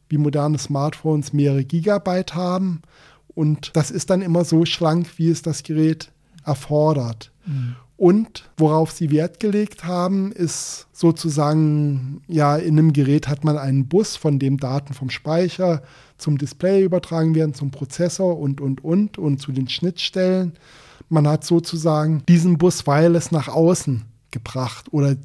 wie 0.09 0.17
moderne 0.17 0.57
Smartphones 0.57 1.33
mehrere 1.33 1.65
Gigabyte 1.65 2.35
haben. 2.35 2.81
Und 3.27 3.75
das 3.75 3.91
ist 3.91 4.09
dann 4.09 4.21
immer 4.21 4.45
so 4.45 4.65
schlank, 4.65 5.17
wie 5.17 5.29
es 5.29 5.41
das 5.41 5.63
Gerät 5.63 6.11
erfordert. 6.45 7.31
Mhm. 7.45 7.75
Und 7.97 8.47
worauf 8.57 8.91
sie 8.91 9.09
Wert 9.09 9.39
gelegt 9.39 9.83
haben, 9.83 10.31
ist 10.31 10.85
sozusagen, 10.93 12.21
ja, 12.27 12.55
in 12.55 12.77
einem 12.77 12.93
Gerät 12.93 13.27
hat 13.27 13.43
man 13.43 13.57
einen 13.57 13.87
Bus, 13.87 14.15
von 14.15 14.37
dem 14.37 14.57
Daten 14.57 14.93
vom 14.93 15.09
Speicher 15.09 15.81
zum 16.19 16.37
Display 16.37 16.83
übertragen 16.83 17.33
werden, 17.33 17.55
zum 17.55 17.71
Prozessor 17.71 18.37
und, 18.37 18.61
und, 18.61 18.83
und 18.83 19.17
und 19.17 19.39
zu 19.39 19.51
den 19.51 19.67
Schnittstellen. 19.67 20.53
man 21.09 21.27
hat 21.27 21.43
sozusagen 21.43 22.23
diesen 22.27 22.59
Bus 22.59 22.85
Wireless 22.85 23.31
nach 23.31 23.47
außen 23.47 24.05
gebracht 24.29 24.93
oder 24.93 25.15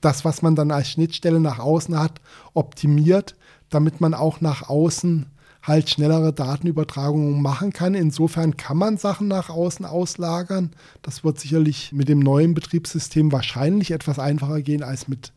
das, 0.00 0.24
was 0.24 0.42
man 0.42 0.56
dann 0.56 0.70
als 0.70 0.88
Schnittstelle 0.90 1.40
nach 1.40 1.58
außen 1.58 1.98
hat, 1.98 2.20
optimiert, 2.54 3.36
damit 3.70 4.00
man 4.00 4.14
auch 4.14 4.40
nach 4.40 4.68
außen 4.68 5.26
halt 5.66 5.90
schnellere 5.90 6.32
Datenübertragungen 6.32 7.42
machen 7.42 7.72
kann. 7.72 7.94
Insofern 7.94 8.56
kann 8.56 8.76
man 8.76 8.98
Sachen 8.98 9.26
nach 9.26 9.50
außen 9.50 9.84
auslagern. 9.84 10.70
Das 11.02 11.24
wird 11.24 11.40
sicherlich 11.40 11.92
mit 11.92 12.08
dem 12.08 12.20
neuen 12.20 12.54
Betriebssystem 12.54 13.32
wahrscheinlich 13.32 13.90
etwas 13.90 14.18
einfacher 14.18 14.62
gehen 14.62 14.84
als 14.84 15.08
mit 15.08 15.32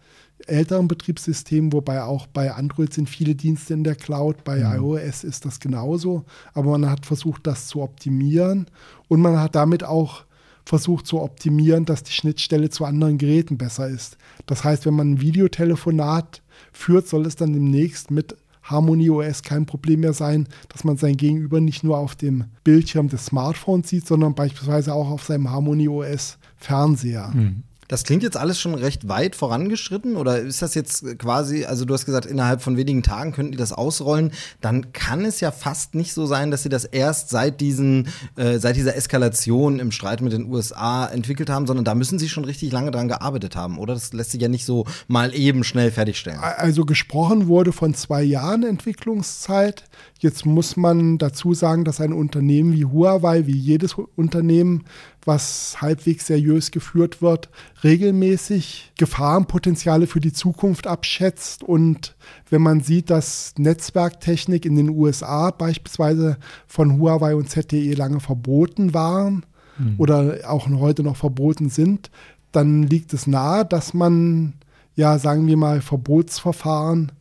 älteren 0.45 0.87
Betriebssystemen, 0.87 1.73
wobei 1.73 2.03
auch 2.03 2.27
bei 2.27 2.53
Android 2.53 2.93
sind 2.93 3.09
viele 3.09 3.35
Dienste 3.35 3.73
in 3.73 3.83
der 3.83 3.95
Cloud, 3.95 4.43
bei 4.43 4.57
mhm. 4.57 4.77
iOS 4.77 5.23
ist 5.23 5.45
das 5.45 5.59
genauso. 5.59 6.23
Aber 6.53 6.71
man 6.77 6.89
hat 6.89 7.05
versucht, 7.05 7.45
das 7.47 7.67
zu 7.67 7.81
optimieren 7.81 8.67
und 9.07 9.21
man 9.21 9.39
hat 9.39 9.55
damit 9.55 9.83
auch 9.83 10.23
versucht 10.65 11.07
zu 11.07 11.19
optimieren, 11.19 11.85
dass 11.85 12.03
die 12.03 12.11
Schnittstelle 12.11 12.69
zu 12.69 12.85
anderen 12.85 13.17
Geräten 13.17 13.57
besser 13.57 13.87
ist. 13.87 14.17
Das 14.45 14.63
heißt, 14.63 14.85
wenn 14.85 14.93
man 14.93 15.13
ein 15.13 15.21
Videotelefonat 15.21 16.43
führt, 16.71 17.07
soll 17.07 17.25
es 17.25 17.35
dann 17.35 17.53
demnächst 17.53 18.11
mit 18.11 18.37
Harmony 18.69 19.09
OS 19.09 19.43
kein 19.43 19.65
Problem 19.65 20.01
mehr 20.01 20.13
sein, 20.13 20.47
dass 20.69 20.83
man 20.83 20.97
sein 20.97 21.17
Gegenüber 21.17 21.59
nicht 21.59 21.83
nur 21.83 21.97
auf 21.97 22.15
dem 22.15 22.45
Bildschirm 22.63 23.09
des 23.09 23.27
Smartphones 23.27 23.89
sieht, 23.89 24.07
sondern 24.07 24.35
beispielsweise 24.35 24.93
auch 24.93 25.09
auf 25.09 25.23
seinem 25.25 25.49
Harmony 25.49 25.87
OS 25.87 26.37
Fernseher. 26.57 27.31
Mhm. 27.33 27.63
Das 27.89 28.03
klingt 28.03 28.21
jetzt 28.21 28.37
alles 28.37 28.61
schon 28.61 28.75
recht 28.75 29.09
weit 29.09 29.35
vorangeschritten 29.35 30.15
oder 30.15 30.39
ist 30.39 30.61
das 30.61 30.75
jetzt 30.75 31.17
quasi, 31.17 31.65
also 31.65 31.85
du 31.85 31.93
hast 31.95 32.05
gesagt, 32.05 32.27
innerhalb 32.27 32.61
von 32.61 32.77
wenigen 32.77 33.01
Tagen 33.01 33.31
könnten 33.31 33.51
die 33.51 33.57
das 33.57 33.73
ausrollen, 33.73 34.31
dann 34.61 34.93
kann 34.93 35.25
es 35.25 35.39
ja 35.39 35.51
fast 35.51 35.95
nicht 35.95 36.13
so 36.13 36.27
sein, 36.27 36.51
dass 36.51 36.61
sie 36.61 36.69
das 36.69 36.85
erst 36.85 37.29
seit 37.29 37.59
diesen, 37.59 38.09
äh, 38.35 38.59
seit 38.59 38.75
dieser 38.75 38.95
Eskalation 38.95 39.79
im 39.79 39.91
Streit 39.91 40.21
mit 40.21 40.33
den 40.33 40.45
USA 40.45 41.07
entwickelt 41.07 41.49
haben, 41.49 41.65
sondern 41.65 41.83
da 41.83 41.95
müssen 41.95 42.19
sie 42.19 42.29
schon 42.29 42.45
richtig 42.45 42.71
lange 42.71 42.91
dran 42.91 43.07
gearbeitet 43.07 43.55
haben, 43.55 43.79
oder? 43.79 43.95
Das 43.95 44.13
lässt 44.13 44.31
sich 44.31 44.41
ja 44.41 44.49
nicht 44.49 44.65
so 44.65 44.85
mal 45.07 45.33
eben 45.33 45.63
schnell 45.63 45.89
fertigstellen. 45.89 46.39
Also 46.39 46.85
gesprochen 46.85 47.47
wurde 47.47 47.71
von 47.71 47.95
zwei 47.95 48.21
Jahren 48.21 48.61
Entwicklungszeit. 48.61 49.85
Jetzt 50.19 50.45
muss 50.45 50.77
man 50.77 51.17
dazu 51.17 51.55
sagen, 51.55 51.85
dass 51.85 51.99
ein 51.99 52.13
Unternehmen 52.13 52.71
wie 52.73 52.85
Huawei, 52.85 53.47
wie 53.47 53.57
jedes 53.57 53.95
Unternehmen, 54.15 54.83
was 55.25 55.81
halbwegs 55.81 56.27
seriös 56.27 56.71
geführt 56.71 57.21
wird, 57.21 57.49
regelmäßig 57.83 58.93
Gefahrenpotenziale 58.97 60.07
für 60.07 60.19
die 60.19 60.33
Zukunft 60.33 60.87
abschätzt. 60.87 61.63
Und 61.63 62.15
wenn 62.49 62.61
man 62.61 62.81
sieht, 62.81 63.09
dass 63.09 63.53
Netzwerktechnik 63.57 64.65
in 64.65 64.75
den 64.75 64.89
USA 64.89 65.51
beispielsweise 65.51 66.37
von 66.67 66.99
Huawei 66.99 67.35
und 67.35 67.49
ZTE 67.49 67.93
lange 67.93 68.19
verboten 68.19 68.93
waren 68.93 69.45
mhm. 69.77 69.95
oder 69.97 70.39
auch 70.47 70.67
heute 70.69 71.03
noch 71.03 71.17
verboten 71.17 71.69
sind, 71.69 72.09
dann 72.51 72.83
liegt 72.83 73.13
es 73.13 73.27
nahe, 73.27 73.65
dass 73.65 73.93
man, 73.93 74.53
ja, 74.95 75.19
sagen 75.19 75.47
wir 75.47 75.57
mal, 75.57 75.81
Verbotsverfahren 75.81 77.11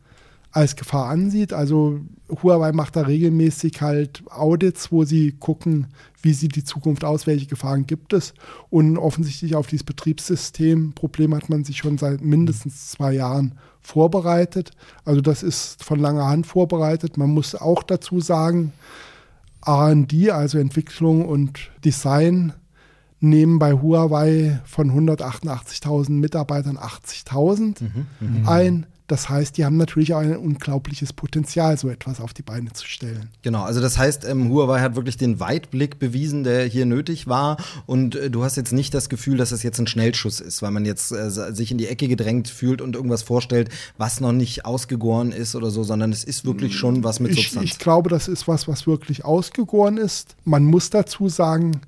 als 0.51 0.75
Gefahr 0.75 1.09
ansieht. 1.09 1.53
Also 1.53 1.99
Huawei 2.43 2.71
macht 2.71 2.95
da 2.95 3.01
regelmäßig 3.01 3.81
halt 3.81 4.23
Audits, 4.29 4.91
wo 4.91 5.03
sie 5.03 5.33
gucken, 5.33 5.87
wie 6.21 6.33
sieht 6.33 6.55
die 6.55 6.63
Zukunft 6.63 7.03
aus, 7.03 7.27
welche 7.27 7.45
Gefahren 7.45 7.85
gibt 7.85 8.13
es. 8.13 8.33
Und 8.69 8.97
offensichtlich 8.97 9.55
auf 9.55 9.67
dieses 9.67 9.83
Betriebssystemproblem 9.83 11.35
hat 11.35 11.49
man 11.49 11.63
sich 11.63 11.77
schon 11.77 11.97
seit 11.97 12.21
mindestens 12.21 12.89
zwei 12.89 13.13
Jahren 13.13 13.55
vorbereitet. 13.81 14.71
Also 15.05 15.21
das 15.21 15.43
ist 15.43 15.83
von 15.83 15.99
langer 15.99 16.27
Hand 16.27 16.47
vorbereitet. 16.47 17.17
Man 17.17 17.29
muss 17.29 17.55
auch 17.55 17.83
dazu 17.83 18.19
sagen, 18.19 18.73
RD, 19.67 20.31
also 20.31 20.57
Entwicklung 20.57 21.25
und 21.25 21.71
Design, 21.83 22.53
nehmen 23.21 23.59
bei 23.59 23.73
Huawei 23.73 24.61
von 24.65 24.91
188.000 24.91 26.11
Mitarbeitern 26.11 26.77
80.000 26.77 27.83
mhm, 27.83 28.07
mhm, 28.19 28.47
ein. 28.47 28.85
Das 29.09 29.27
heißt, 29.27 29.57
die 29.57 29.65
haben 29.65 29.75
natürlich 29.75 30.13
auch 30.13 30.19
ein 30.19 30.37
unglaubliches 30.37 31.13
Potenzial, 31.13 31.75
so 31.79 31.89
etwas 31.89 32.21
auf 32.21 32.31
die 32.35 32.43
Beine 32.43 32.71
zu 32.73 32.85
stellen. 32.85 33.29
Genau, 33.41 33.63
also 33.63 33.81
das 33.81 33.97
heißt, 33.97 34.23
ähm, 34.23 34.49
Huawei 34.49 34.81
hat 34.81 34.95
wirklich 34.95 35.17
den 35.17 35.39
Weitblick 35.39 35.97
bewiesen, 35.97 36.43
der 36.43 36.65
hier 36.65 36.85
nötig 36.85 37.25
war. 37.25 37.57
Und 37.87 38.15
äh, 38.15 38.29
du 38.29 38.43
hast 38.43 38.55
jetzt 38.55 38.71
nicht 38.71 38.93
das 38.93 39.09
Gefühl, 39.09 39.37
dass 39.37 39.51
es 39.51 39.63
jetzt 39.63 39.79
ein 39.79 39.87
Schnellschuss 39.87 40.39
ist, 40.39 40.61
weil 40.61 40.69
man 40.69 40.85
jetzt 40.85 41.11
äh, 41.11 41.31
sich 41.31 41.71
in 41.71 41.79
die 41.79 41.87
Ecke 41.87 42.07
gedrängt 42.07 42.49
fühlt 42.49 42.81
und 42.81 42.95
irgendwas 42.95 43.23
vorstellt, 43.23 43.69
was 43.97 44.21
noch 44.21 44.31
nicht 44.31 44.65
ausgegoren 44.65 45.31
ist 45.31 45.55
oder 45.55 45.71
so, 45.71 45.81
sondern 45.83 46.11
es 46.11 46.23
ist 46.23 46.45
wirklich 46.45 46.77
schon 46.77 47.03
was 47.03 47.19
mit 47.19 47.31
ich, 47.31 47.45
Substanz. 47.45 47.65
Ich 47.65 47.79
glaube, 47.79 48.11
das 48.11 48.27
ist 48.27 48.47
was, 48.47 48.67
was 48.67 48.85
wirklich 48.85 49.25
ausgegoren 49.25 49.97
ist. 49.97 50.35
Man 50.45 50.65
muss 50.65 50.91
dazu 50.91 51.29
sagen, 51.29 51.81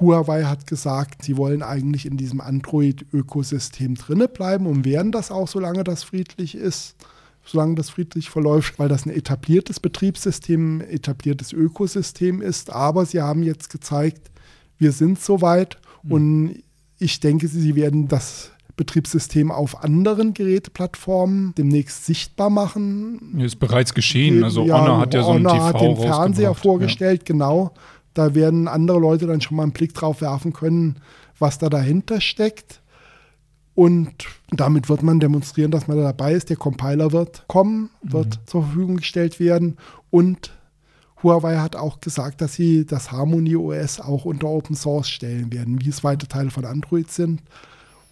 Huawei 0.00 0.44
hat 0.44 0.66
gesagt, 0.66 1.22
sie 1.22 1.36
wollen 1.36 1.62
eigentlich 1.62 2.06
in 2.06 2.16
diesem 2.16 2.40
Android-Ökosystem 2.40 3.94
drinne 3.94 4.28
bleiben 4.28 4.66
und 4.66 4.84
werden 4.84 5.12
das 5.12 5.30
auch, 5.30 5.48
solange 5.48 5.84
das 5.84 6.02
friedlich 6.02 6.54
ist, 6.54 6.96
solange 7.44 7.74
das 7.74 7.90
friedlich 7.90 8.30
verläuft, 8.30 8.78
weil 8.78 8.88
das 8.88 9.06
ein 9.06 9.10
etabliertes 9.10 9.80
Betriebssystem, 9.80 10.78
ein 10.78 10.88
etabliertes 10.88 11.52
Ökosystem 11.52 12.40
ist. 12.40 12.70
Aber 12.70 13.04
sie 13.06 13.20
haben 13.20 13.42
jetzt 13.42 13.70
gezeigt, 13.70 14.30
wir 14.78 14.92
sind 14.92 15.20
soweit 15.20 15.78
mhm. 16.02 16.12
und 16.12 16.62
ich 16.98 17.20
denke, 17.20 17.48
sie 17.48 17.74
werden 17.74 18.08
das 18.08 18.52
Betriebssystem 18.76 19.50
auf 19.50 19.84
anderen 19.84 20.34
Geräteplattformen 20.34 21.54
demnächst 21.56 22.06
sichtbar 22.06 22.48
machen. 22.48 23.38
Ist 23.38 23.56
bereits 23.56 23.92
geschehen. 23.92 24.42
Also 24.42 24.64
ja, 24.64 24.80
Honor 24.80 24.98
hat 24.98 25.14
ja 25.14 25.22
so 25.22 25.32
einen 25.32 25.44
TV 25.44 25.62
hat 25.62 25.80
den 25.80 25.96
Fernseher 25.96 26.54
vorgestellt, 26.54 27.22
ja. 27.22 27.32
genau. 27.32 27.74
Da 28.14 28.34
werden 28.34 28.68
andere 28.68 28.98
Leute 28.98 29.26
dann 29.26 29.40
schon 29.40 29.56
mal 29.56 29.64
einen 29.64 29.72
Blick 29.72 29.94
drauf 29.94 30.20
werfen 30.20 30.52
können, 30.52 30.96
was 31.38 31.58
da 31.58 31.68
dahinter 31.68 32.20
steckt. 32.20 32.80
Und 33.74 34.26
damit 34.50 34.88
wird 34.88 35.02
man 35.02 35.18
demonstrieren, 35.18 35.70
dass 35.70 35.88
man 35.88 35.96
da 35.96 36.02
dabei 36.04 36.34
ist. 36.34 36.50
Der 36.50 36.56
Compiler 36.56 37.12
wird 37.12 37.44
kommen, 37.48 37.90
wird 38.02 38.26
mhm. 38.26 38.46
zur 38.46 38.64
Verfügung 38.64 38.96
gestellt 38.98 39.40
werden. 39.40 39.78
Und 40.10 40.52
Huawei 41.22 41.56
hat 41.56 41.76
auch 41.76 42.00
gesagt, 42.00 42.40
dass 42.40 42.54
sie 42.54 42.84
das 42.84 43.12
Harmony 43.12 43.56
OS 43.56 44.00
auch 44.00 44.24
unter 44.24 44.48
Open 44.48 44.76
Source 44.76 45.08
stellen 45.08 45.52
werden, 45.52 45.80
wie 45.80 45.88
es 45.88 46.04
weite 46.04 46.28
Teile 46.28 46.50
von 46.50 46.64
Android 46.64 47.10
sind. 47.10 47.42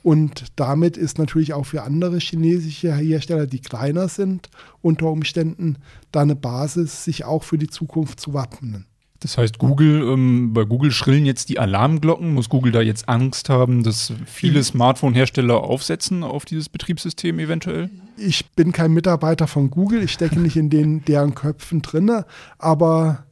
Und 0.03 0.47
damit 0.57 0.97
ist 0.97 1.19
natürlich 1.19 1.53
auch 1.53 1.67
für 1.67 1.83
andere 1.83 2.19
chinesische 2.19 2.95
Hersteller, 2.95 3.47
die 3.47 3.61
kleiner 3.61 4.09
sind, 4.09 4.49
unter 4.81 5.07
Umständen 5.07 5.77
da 6.11 6.23
eine 6.23 6.37
Basis, 6.37 7.05
sich 7.05 7.25
auch 7.25 7.43
für 7.43 7.59
die 7.59 7.69
Zukunft 7.69 8.19
zu 8.19 8.33
wappnen. 8.33 8.87
Das 9.21 9.37
heißt, 9.37 9.59
Google, 9.59 10.03
ähm, 10.03 10.55
bei 10.55 10.65
Google 10.65 10.91
schrillen 10.91 11.27
jetzt 11.27 11.51
die 11.51 11.59
Alarmglocken. 11.59 12.33
Muss 12.33 12.49
Google 12.49 12.73
da 12.73 12.81
jetzt 12.81 13.09
Angst 13.09 13.51
haben, 13.51 13.83
dass 13.83 14.15
viele 14.25 14.65
Smartphone-Hersteller 14.65 15.63
aufsetzen 15.63 16.25
auf 16.25 16.47
dieses 16.47 16.71
Betriebssystem 16.71 17.39
eventuell? 17.39 17.91
Ich 18.17 18.51
bin 18.53 18.73
kein 18.73 18.93
Mitarbeiter 18.93 19.47
von 19.47 19.71
Google, 19.71 20.03
ich 20.03 20.13
stecke 20.13 20.41
nicht 20.41 20.57
in 20.57 20.71
den, 20.71 21.05
deren 21.05 21.35
Köpfen 21.35 21.83
drinne, 21.83 22.25
aber 22.59 23.25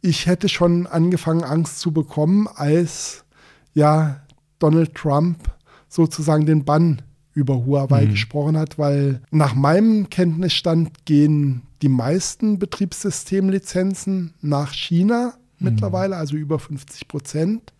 ich 0.00 0.26
hätte 0.26 0.48
schon 0.48 0.86
angefangen, 0.86 1.44
Angst 1.44 1.80
zu 1.80 1.92
bekommen, 1.92 2.48
als 2.54 3.24
ja 3.74 4.20
Donald 4.58 4.94
Trump 4.94 5.50
sozusagen 5.88 6.46
den 6.46 6.64
Bann 6.64 7.02
über 7.36 7.66
Huawei 7.66 8.06
mhm. 8.06 8.10
gesprochen 8.12 8.56
hat, 8.56 8.78
weil 8.78 9.20
nach 9.30 9.54
meinem 9.54 10.08
Kenntnisstand 10.08 11.04
gehen 11.04 11.62
die 11.82 11.90
meisten 11.90 12.58
Betriebssystemlizenzen 12.58 14.32
nach 14.40 14.72
China 14.72 15.34
mhm. 15.58 15.68
mittlerweile, 15.68 16.16
also 16.16 16.34
über 16.34 16.58
50 16.58 17.06
Prozent. 17.08 17.74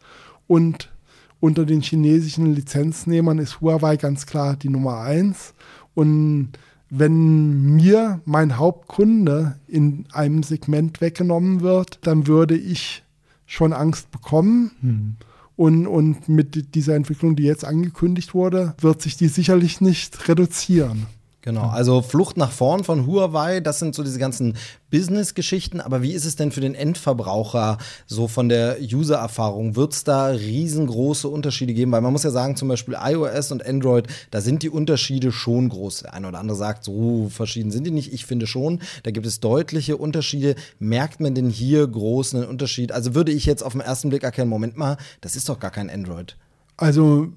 Und 0.46 0.92
unter 1.40 1.64
den 1.64 1.80
chinesischen 1.80 2.54
Lizenznehmern 2.54 3.38
ist 3.38 3.62
Huawei 3.62 3.96
ganz 3.96 4.26
klar 4.26 4.56
die 4.56 4.68
Nummer 4.68 5.00
eins. 5.00 5.54
Und 5.94 6.50
wenn 6.90 7.76
mir 7.76 8.20
mein 8.26 8.58
Hauptkunde 8.58 9.58
in 9.66 10.04
einem 10.12 10.42
Segment 10.42 11.00
weggenommen 11.00 11.62
wird, 11.62 11.98
dann 12.02 12.26
würde 12.26 12.58
ich 12.58 13.04
schon 13.46 13.72
Angst 13.72 14.10
bekommen. 14.10 14.72
Mhm. 14.82 15.16
Und, 15.56 15.86
und 15.86 16.28
mit 16.28 16.75
dieser 16.75 16.94
Entwicklung, 16.94 17.34
die 17.34 17.44
jetzt 17.44 17.64
angekündigt 17.64 18.34
wurde, 18.34 18.75
wird 18.78 19.00
sich 19.00 19.16
die 19.16 19.28
sicherlich 19.28 19.80
nicht 19.80 20.28
reduzieren. 20.28 21.06
Genau, 21.46 21.68
also 21.68 22.02
Flucht 22.02 22.36
nach 22.36 22.50
vorn 22.50 22.82
von 22.82 23.06
Huawei, 23.06 23.60
das 23.60 23.78
sind 23.78 23.94
so 23.94 24.02
diese 24.02 24.18
ganzen 24.18 24.56
Business-Geschichten. 24.90 25.80
Aber 25.80 26.02
wie 26.02 26.10
ist 26.10 26.24
es 26.24 26.34
denn 26.34 26.50
für 26.50 26.60
den 26.60 26.74
Endverbraucher 26.74 27.78
so 28.04 28.26
von 28.26 28.48
der 28.48 28.78
User-Erfahrung? 28.80 29.76
Wird 29.76 29.92
es 29.92 30.02
da 30.02 30.26
riesengroße 30.26 31.28
Unterschiede 31.28 31.72
geben? 31.72 31.92
Weil 31.92 32.00
man 32.00 32.12
muss 32.12 32.24
ja 32.24 32.32
sagen, 32.32 32.56
zum 32.56 32.66
Beispiel 32.66 32.96
iOS 33.00 33.52
und 33.52 33.64
Android, 33.64 34.08
da 34.32 34.40
sind 34.40 34.64
die 34.64 34.70
Unterschiede 34.70 35.30
schon 35.30 35.68
groß. 35.68 36.00
Der 36.00 36.14
eine 36.14 36.26
oder 36.26 36.40
andere 36.40 36.58
sagt, 36.58 36.82
so 36.82 37.28
verschieden 37.28 37.70
sind 37.70 37.84
die 37.84 37.92
nicht. 37.92 38.12
Ich 38.12 38.26
finde 38.26 38.48
schon, 38.48 38.80
da 39.04 39.12
gibt 39.12 39.24
es 39.24 39.38
deutliche 39.38 39.98
Unterschiede. 39.98 40.56
Merkt 40.80 41.20
man 41.20 41.36
denn 41.36 41.48
hier 41.48 41.86
großen 41.86 42.44
Unterschied? 42.44 42.90
Also 42.90 43.14
würde 43.14 43.30
ich 43.30 43.46
jetzt 43.46 43.62
auf 43.62 43.70
den 43.70 43.82
ersten 43.82 44.08
Blick 44.08 44.24
erkennen, 44.24 44.50
Moment 44.50 44.76
mal, 44.76 44.96
das 45.20 45.36
ist 45.36 45.48
doch 45.48 45.60
gar 45.60 45.70
kein 45.70 45.90
Android. 45.90 46.36
Also 46.76 47.28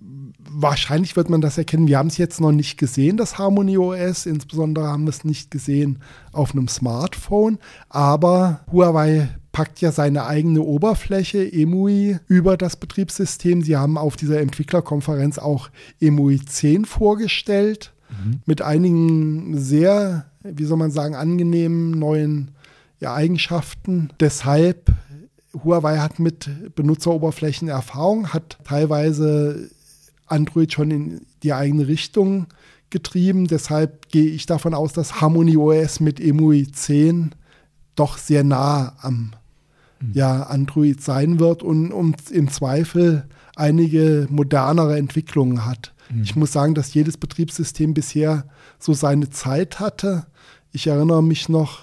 wahrscheinlich 0.50 1.16
wird 1.16 1.30
man 1.30 1.42
das 1.42 1.58
erkennen. 1.58 1.88
Wir 1.88 1.98
haben 1.98 2.08
es 2.08 2.18
jetzt 2.18 2.42
noch 2.42 2.52
nicht 2.52 2.78
gesehen, 2.78 3.18
das 3.18 3.38
Harmony 3.38 3.78
OS. 3.78 4.26
Insbesondere 4.26 4.88
haben 4.88 5.04
wir 5.04 5.12
es 5.12 5.24
nicht 5.24 5.52
gesehen 5.52 6.00
auf 6.32 6.54
einem 6.54 6.68
Smartphone. 6.68 7.60
Aber 7.88 8.62
Huawei 8.72 9.30
packt 9.52 9.82
ja 9.82 9.92
seine 9.92 10.26
eigene 10.26 10.62
Oberfläche 10.62 11.52
EMUI 11.52 12.20
über 12.28 12.58
das 12.58 12.76
Betriebssystem. 12.76 13.62
Sie 13.62 13.78
haben 13.78 13.98
auf 13.98 14.16
dieser 14.16 14.42
Entwicklerkonferenz 14.42 15.38
auch 15.38 15.70
EMUI 16.00 16.40
10 16.40 16.86
vorgestellt 16.86 17.94
mhm. 18.10 18.42
mit 18.46 18.62
einigen 18.62 19.58
sehr, 19.58 20.26
wie 20.44 20.66
soll 20.66 20.78
man 20.78 20.92
sagen, 20.92 21.16
angenehmen 21.16 21.92
neuen 21.92 22.52
ja, 23.00 23.14
Eigenschaften. 23.14 24.10
Deshalb 24.20 24.92
Huawei 25.54 25.98
hat 25.98 26.20
mit 26.20 26.76
Benutzeroberflächen 26.76 27.68
Erfahrung, 27.68 28.34
hat 28.34 28.58
teilweise 28.64 29.70
Android 30.28 30.72
schon 30.74 30.92
in 30.92 31.22
die 31.44 31.54
eigene 31.54 31.88
Richtung 31.88 32.48
getrieben. 32.90 33.48
Deshalb 33.48 34.10
gehe 34.10 34.30
ich 34.30 34.46
davon 34.46 34.74
aus, 34.74 34.94
dass 34.94 35.22
Harmony 35.22 35.58
OS 35.58 36.00
mit 36.00 36.20
EMUI 36.20 36.72
10 36.72 37.32
doch 37.96 38.18
sehr 38.18 38.44
nah 38.44 38.94
am 39.02 39.32
mhm. 40.00 40.12
ja, 40.14 40.44
Android 40.44 41.02
sein 41.02 41.40
wird 41.40 41.64
und, 41.64 41.92
und 41.92 42.32
im 42.32 42.50
Zweifel 42.50 43.28
einige 43.56 44.28
modernere 44.30 44.98
Entwicklungen 44.98 45.66
hat. 45.66 45.94
Mhm. 46.10 46.24
Ich 46.24 46.36
muss 46.36 46.52
sagen, 46.52 46.76
dass 46.76 46.94
jedes 46.94 47.18
Betriebssystem 47.18 47.94
bisher 47.94 48.46
so 48.80 48.94
seine 48.94 49.30
Zeit 49.30 49.80
hatte. 49.80 50.28
Ich 50.72 50.88
erinnere 50.88 51.24
mich 51.24 51.50
noch 51.50 51.82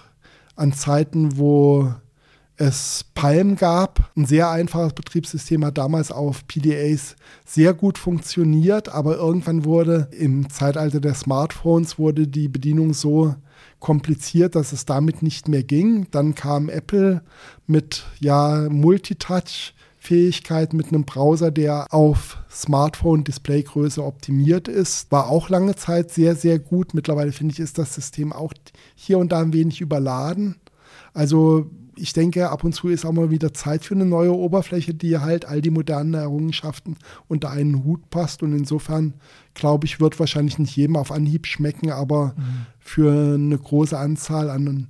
an 0.54 0.72
Zeiten, 0.72 1.36
wo 1.36 1.92
es 2.56 3.04
Palm 3.14 3.56
gab. 3.56 4.10
Ein 4.16 4.26
sehr 4.26 4.50
einfaches 4.50 4.92
Betriebssystem 4.92 5.64
hat 5.64 5.78
damals 5.78 6.10
auf 6.10 6.46
PDAs 6.46 7.16
sehr 7.44 7.74
gut 7.74 7.98
funktioniert, 7.98 8.88
aber 8.88 9.16
irgendwann 9.16 9.64
wurde 9.64 10.08
im 10.12 10.48
Zeitalter 10.50 11.00
der 11.00 11.14
Smartphones 11.14 11.98
wurde 11.98 12.26
die 12.26 12.48
Bedienung 12.48 12.94
so 12.94 13.34
kompliziert, 13.78 14.54
dass 14.54 14.72
es 14.72 14.86
damit 14.86 15.22
nicht 15.22 15.48
mehr 15.48 15.62
ging. 15.62 16.06
Dann 16.10 16.34
kam 16.34 16.68
Apple 16.68 17.22
mit 17.66 18.04
ja 18.20 18.68
Multitouch 18.70 19.74
Fähigkeit 19.98 20.72
mit 20.72 20.88
einem 20.88 21.04
Browser, 21.04 21.50
der 21.50 21.92
auf 21.92 22.38
Smartphone-Displaygröße 22.48 24.04
optimiert 24.04 24.68
ist. 24.68 25.10
War 25.10 25.28
auch 25.28 25.48
lange 25.48 25.74
Zeit 25.74 26.12
sehr, 26.12 26.36
sehr 26.36 26.60
gut. 26.60 26.94
Mittlerweile 26.94 27.32
finde 27.32 27.52
ich, 27.54 27.60
ist 27.60 27.76
das 27.76 27.94
System 27.94 28.32
auch 28.32 28.52
hier 28.94 29.18
und 29.18 29.32
da 29.32 29.40
ein 29.40 29.52
wenig 29.52 29.80
überladen. 29.80 30.60
Also 31.12 31.70
ich 31.98 32.12
denke, 32.12 32.50
ab 32.50 32.64
und 32.64 32.74
zu 32.74 32.88
ist 32.88 33.04
auch 33.04 33.12
mal 33.12 33.30
wieder 33.30 33.54
Zeit 33.54 33.84
für 33.84 33.94
eine 33.94 34.06
neue 34.06 34.34
Oberfläche, 34.34 34.94
die 34.94 35.18
halt 35.18 35.46
all 35.46 35.62
die 35.62 35.70
modernen 35.70 36.14
Errungenschaften 36.14 36.96
unter 37.28 37.50
einen 37.50 37.84
Hut 37.84 38.10
passt. 38.10 38.42
Und 38.42 38.52
insofern, 38.52 39.14
glaube 39.54 39.86
ich, 39.86 40.00
wird 40.00 40.18
wahrscheinlich 40.20 40.58
nicht 40.58 40.76
jedem 40.76 40.96
auf 40.96 41.10
Anhieb 41.10 41.46
schmecken, 41.46 41.90
aber 41.90 42.34
mhm. 42.36 42.66
für 42.78 43.34
eine 43.34 43.58
große 43.58 43.98
Anzahl 43.98 44.50
an 44.50 44.88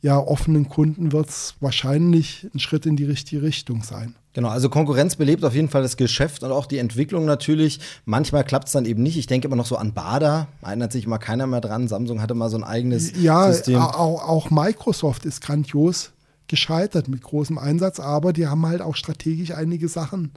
ja, 0.00 0.16
offenen 0.16 0.68
Kunden 0.68 1.10
wird 1.10 1.28
es 1.28 1.54
wahrscheinlich 1.60 2.46
ein 2.54 2.60
Schritt 2.60 2.86
in 2.86 2.96
die 2.96 3.04
richtige 3.04 3.42
Richtung 3.42 3.82
sein. 3.82 4.14
Genau, 4.32 4.48
also 4.48 4.68
Konkurrenz 4.68 5.16
belebt 5.16 5.44
auf 5.44 5.54
jeden 5.54 5.68
Fall 5.68 5.82
das 5.82 5.96
Geschäft 5.96 6.44
und 6.44 6.52
auch 6.52 6.66
die 6.66 6.78
Entwicklung 6.78 7.24
natürlich. 7.24 7.80
Manchmal 8.04 8.44
klappt 8.44 8.68
es 8.68 8.72
dann 8.72 8.84
eben 8.84 9.02
nicht. 9.02 9.16
Ich 9.16 9.26
denke 9.26 9.48
immer 9.48 9.56
noch 9.56 9.66
so 9.66 9.76
an 9.76 9.94
Bada, 9.94 10.46
erinnert 10.62 10.92
sich 10.92 11.06
immer 11.06 11.18
keiner 11.18 11.48
mehr 11.48 11.60
dran. 11.60 11.88
Samsung 11.88 12.22
hatte 12.22 12.34
mal 12.34 12.48
so 12.48 12.56
ein 12.56 12.62
eigenes 12.62 13.20
ja, 13.20 13.50
System. 13.50 13.74
Ja, 13.74 13.94
auch, 13.96 14.22
auch 14.22 14.50
Microsoft 14.50 15.24
ist 15.24 15.40
grandios 15.40 16.12
gescheitert 16.48 17.08
mit 17.08 17.22
großem 17.22 17.58
Einsatz, 17.58 18.00
aber 18.00 18.32
die 18.32 18.46
haben 18.46 18.66
halt 18.66 18.82
auch 18.82 18.96
strategisch 18.96 19.52
einige 19.52 19.88
Sachen 19.88 20.32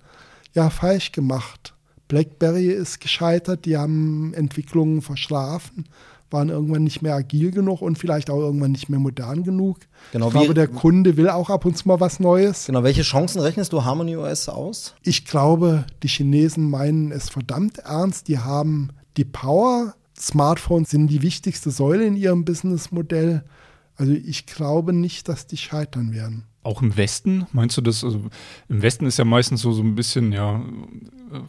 ja 0.53 0.69
falsch 0.69 1.11
gemacht. 1.11 1.73
BlackBerry 2.07 2.67
ist 2.67 2.99
gescheitert, 2.99 3.65
die 3.65 3.77
haben 3.77 4.33
Entwicklungen 4.33 5.01
verschlafen, 5.01 5.85
waren 6.29 6.49
irgendwann 6.49 6.83
nicht 6.83 7.01
mehr 7.01 7.15
agil 7.15 7.51
genug 7.51 7.81
und 7.81 7.97
vielleicht 7.97 8.29
auch 8.29 8.39
irgendwann 8.39 8.71
nicht 8.71 8.89
mehr 8.89 8.99
modern 8.99 9.43
genug. 9.43 9.79
Genau, 10.11 10.27
ich 10.27 10.33
glaube, 10.33 10.53
der 10.53 10.67
Kunde 10.67 11.15
will 11.15 11.29
auch 11.29 11.49
ab 11.49 11.65
und 11.65 11.77
zu 11.77 11.87
mal 11.87 11.99
was 11.99 12.19
Neues. 12.19 12.65
Genau, 12.65 12.83
welche 12.83 13.03
Chancen 13.03 13.39
rechnest 13.41 13.71
du 13.73 13.85
Harmony 13.85 14.17
OS 14.17 14.49
aus? 14.49 14.95
Ich 15.03 15.25
glaube, 15.25 15.85
die 16.03 16.09
Chinesen 16.09 16.69
meinen 16.69 17.11
es 17.11 17.29
verdammt 17.29 17.79
ernst. 17.79 18.27
Die 18.27 18.39
haben 18.39 18.89
die 19.17 19.25
Power. 19.25 19.95
Smartphones 20.17 20.89
sind 20.89 21.07
die 21.07 21.21
wichtigste 21.21 21.71
Säule 21.71 22.05
in 22.05 22.15
ihrem 22.15 22.45
Businessmodell. 22.45 23.43
Also 24.01 24.13
ich 24.13 24.47
glaube 24.47 24.93
nicht, 24.93 25.29
dass 25.29 25.45
die 25.45 25.57
scheitern 25.57 26.11
werden. 26.11 26.45
Auch 26.63 26.81
im 26.81 26.97
Westen, 26.97 27.45
meinst 27.51 27.77
du 27.77 27.81
das? 27.81 28.03
Also 28.03 28.19
im 28.67 28.81
Westen 28.81 29.05
ist 29.05 29.19
ja 29.19 29.25
meistens 29.25 29.61
so, 29.61 29.73
so 29.73 29.83
ein 29.83 29.93
bisschen 29.93 30.31
ja 30.31 30.59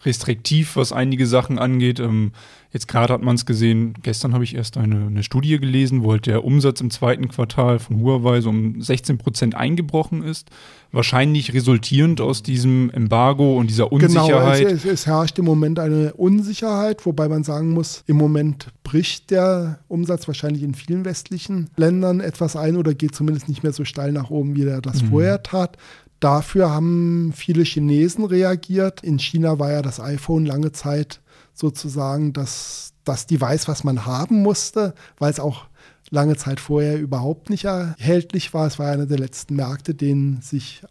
restriktiv, 0.04 0.76
was 0.76 0.92
einige 0.92 1.26
Sachen 1.26 1.58
angeht. 1.58 2.00
Ähm, 2.00 2.32
jetzt 2.72 2.88
gerade 2.88 3.12
hat 3.12 3.22
man 3.22 3.34
es 3.34 3.46
gesehen, 3.46 3.94
gestern 4.02 4.32
habe 4.32 4.44
ich 4.44 4.54
erst 4.54 4.76
eine, 4.76 5.06
eine 5.06 5.22
Studie 5.22 5.58
gelesen, 5.58 6.02
wo 6.02 6.12
halt 6.12 6.26
der 6.26 6.44
Umsatz 6.44 6.80
im 6.80 6.90
zweiten 6.90 7.28
Quartal 7.28 7.78
von 7.78 8.00
Huawei 8.00 8.40
so 8.40 8.50
um 8.50 8.80
16 8.80 9.18
Prozent 9.18 9.54
eingebrochen 9.54 10.22
ist. 10.22 10.50
Wahrscheinlich 10.90 11.54
resultierend 11.54 12.20
aus 12.20 12.42
diesem 12.42 12.90
Embargo 12.90 13.56
und 13.58 13.70
dieser 13.70 13.92
Unsicherheit. 13.92 14.58
Genau, 14.58 14.74
es, 14.74 14.84
es, 14.84 15.06
herrscht 15.06 15.38
im 15.38 15.46
Moment 15.46 15.78
eine 15.78 16.12
Unsicherheit, 16.14 17.06
wobei 17.06 17.28
man 17.28 17.44
sagen 17.44 17.70
muss, 17.70 18.04
im 18.06 18.16
Moment 18.16 18.68
bricht 18.84 19.30
der 19.30 19.78
Umsatz 19.88 20.26
wahrscheinlich 20.26 20.62
in 20.62 20.74
vielen 20.74 21.06
westlichen 21.06 21.70
Ländern 21.76 22.20
etwas 22.20 22.56
ein 22.56 22.76
oder 22.76 22.92
geht 22.92 23.14
zumindest 23.14 23.48
nicht 23.48 23.62
mehr 23.62 23.72
so 23.72 23.84
steil 23.84 24.12
nach 24.12 24.28
oben, 24.28 24.54
wie 24.54 24.64
er 24.64 24.82
das 24.82 25.02
mhm. 25.02 25.08
vorher 25.08 25.42
tat. 25.42 25.78
Dafür 26.22 26.70
haben 26.70 27.32
viele 27.34 27.64
Chinesen 27.64 28.24
reagiert. 28.24 29.02
In 29.02 29.18
China 29.18 29.58
war 29.58 29.72
ja 29.72 29.82
das 29.82 29.98
iPhone 29.98 30.46
lange 30.46 30.70
Zeit 30.70 31.20
sozusagen 31.52 32.32
das, 32.32 32.92
das 33.02 33.26
Device, 33.26 33.66
was 33.66 33.82
man 33.82 34.06
haben 34.06 34.40
musste, 34.40 34.94
weil 35.18 35.32
es 35.32 35.40
auch 35.40 35.66
lange 36.10 36.36
Zeit 36.36 36.60
vorher 36.60 37.00
überhaupt 37.00 37.50
nicht 37.50 37.64
erhältlich 37.64 38.54
war. 38.54 38.68
Es 38.68 38.78
war 38.78 38.92
einer 38.92 39.06
der 39.06 39.18
letzten 39.18 39.56
Märkte, 39.56 39.96
den 39.96 40.40
sich 40.42 40.84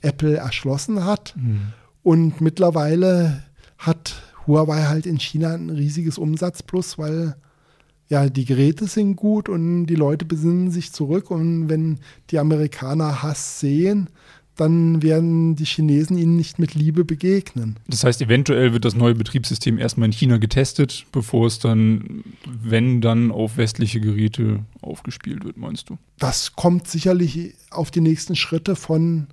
Apple 0.00 0.38
erschlossen 0.38 1.04
hat. 1.04 1.34
Mhm. 1.36 1.74
Und 2.02 2.40
mittlerweile 2.40 3.42
hat 3.76 4.22
Huawei 4.46 4.84
halt 4.84 5.04
in 5.04 5.20
China 5.20 5.52
ein 5.52 5.68
riesiges 5.68 6.16
Umsatzplus, 6.16 6.96
weil 6.96 7.36
ja, 8.08 8.30
die 8.30 8.46
Geräte 8.46 8.86
sind 8.86 9.16
gut 9.16 9.50
und 9.50 9.84
die 9.84 9.94
Leute 9.94 10.24
besinnen 10.24 10.70
sich 10.70 10.92
zurück. 10.92 11.30
Und 11.30 11.68
wenn 11.68 11.98
die 12.30 12.38
Amerikaner 12.38 13.22
Hass 13.22 13.60
sehen, 13.60 14.08
dann 14.58 15.02
werden 15.02 15.54
die 15.54 15.64
Chinesen 15.64 16.18
ihnen 16.18 16.36
nicht 16.36 16.58
mit 16.58 16.74
Liebe 16.74 17.04
begegnen. 17.04 17.76
Das 17.86 18.04
heißt, 18.04 18.20
eventuell 18.20 18.72
wird 18.72 18.84
das 18.84 18.94
neue 18.94 19.14
Betriebssystem 19.14 19.78
erstmal 19.78 20.06
in 20.06 20.12
China 20.12 20.38
getestet, 20.38 21.06
bevor 21.12 21.46
es 21.46 21.58
dann, 21.58 22.24
wenn 22.44 23.00
dann, 23.00 23.30
auf 23.30 23.56
westliche 23.56 24.00
Geräte 24.00 24.60
aufgespielt 24.80 25.44
wird, 25.44 25.56
meinst 25.56 25.88
du? 25.88 25.98
Das 26.18 26.56
kommt 26.56 26.88
sicherlich 26.88 27.54
auf 27.70 27.90
die 27.90 28.00
nächsten 28.00 28.34
Schritte 28.34 28.74
von 28.74 29.28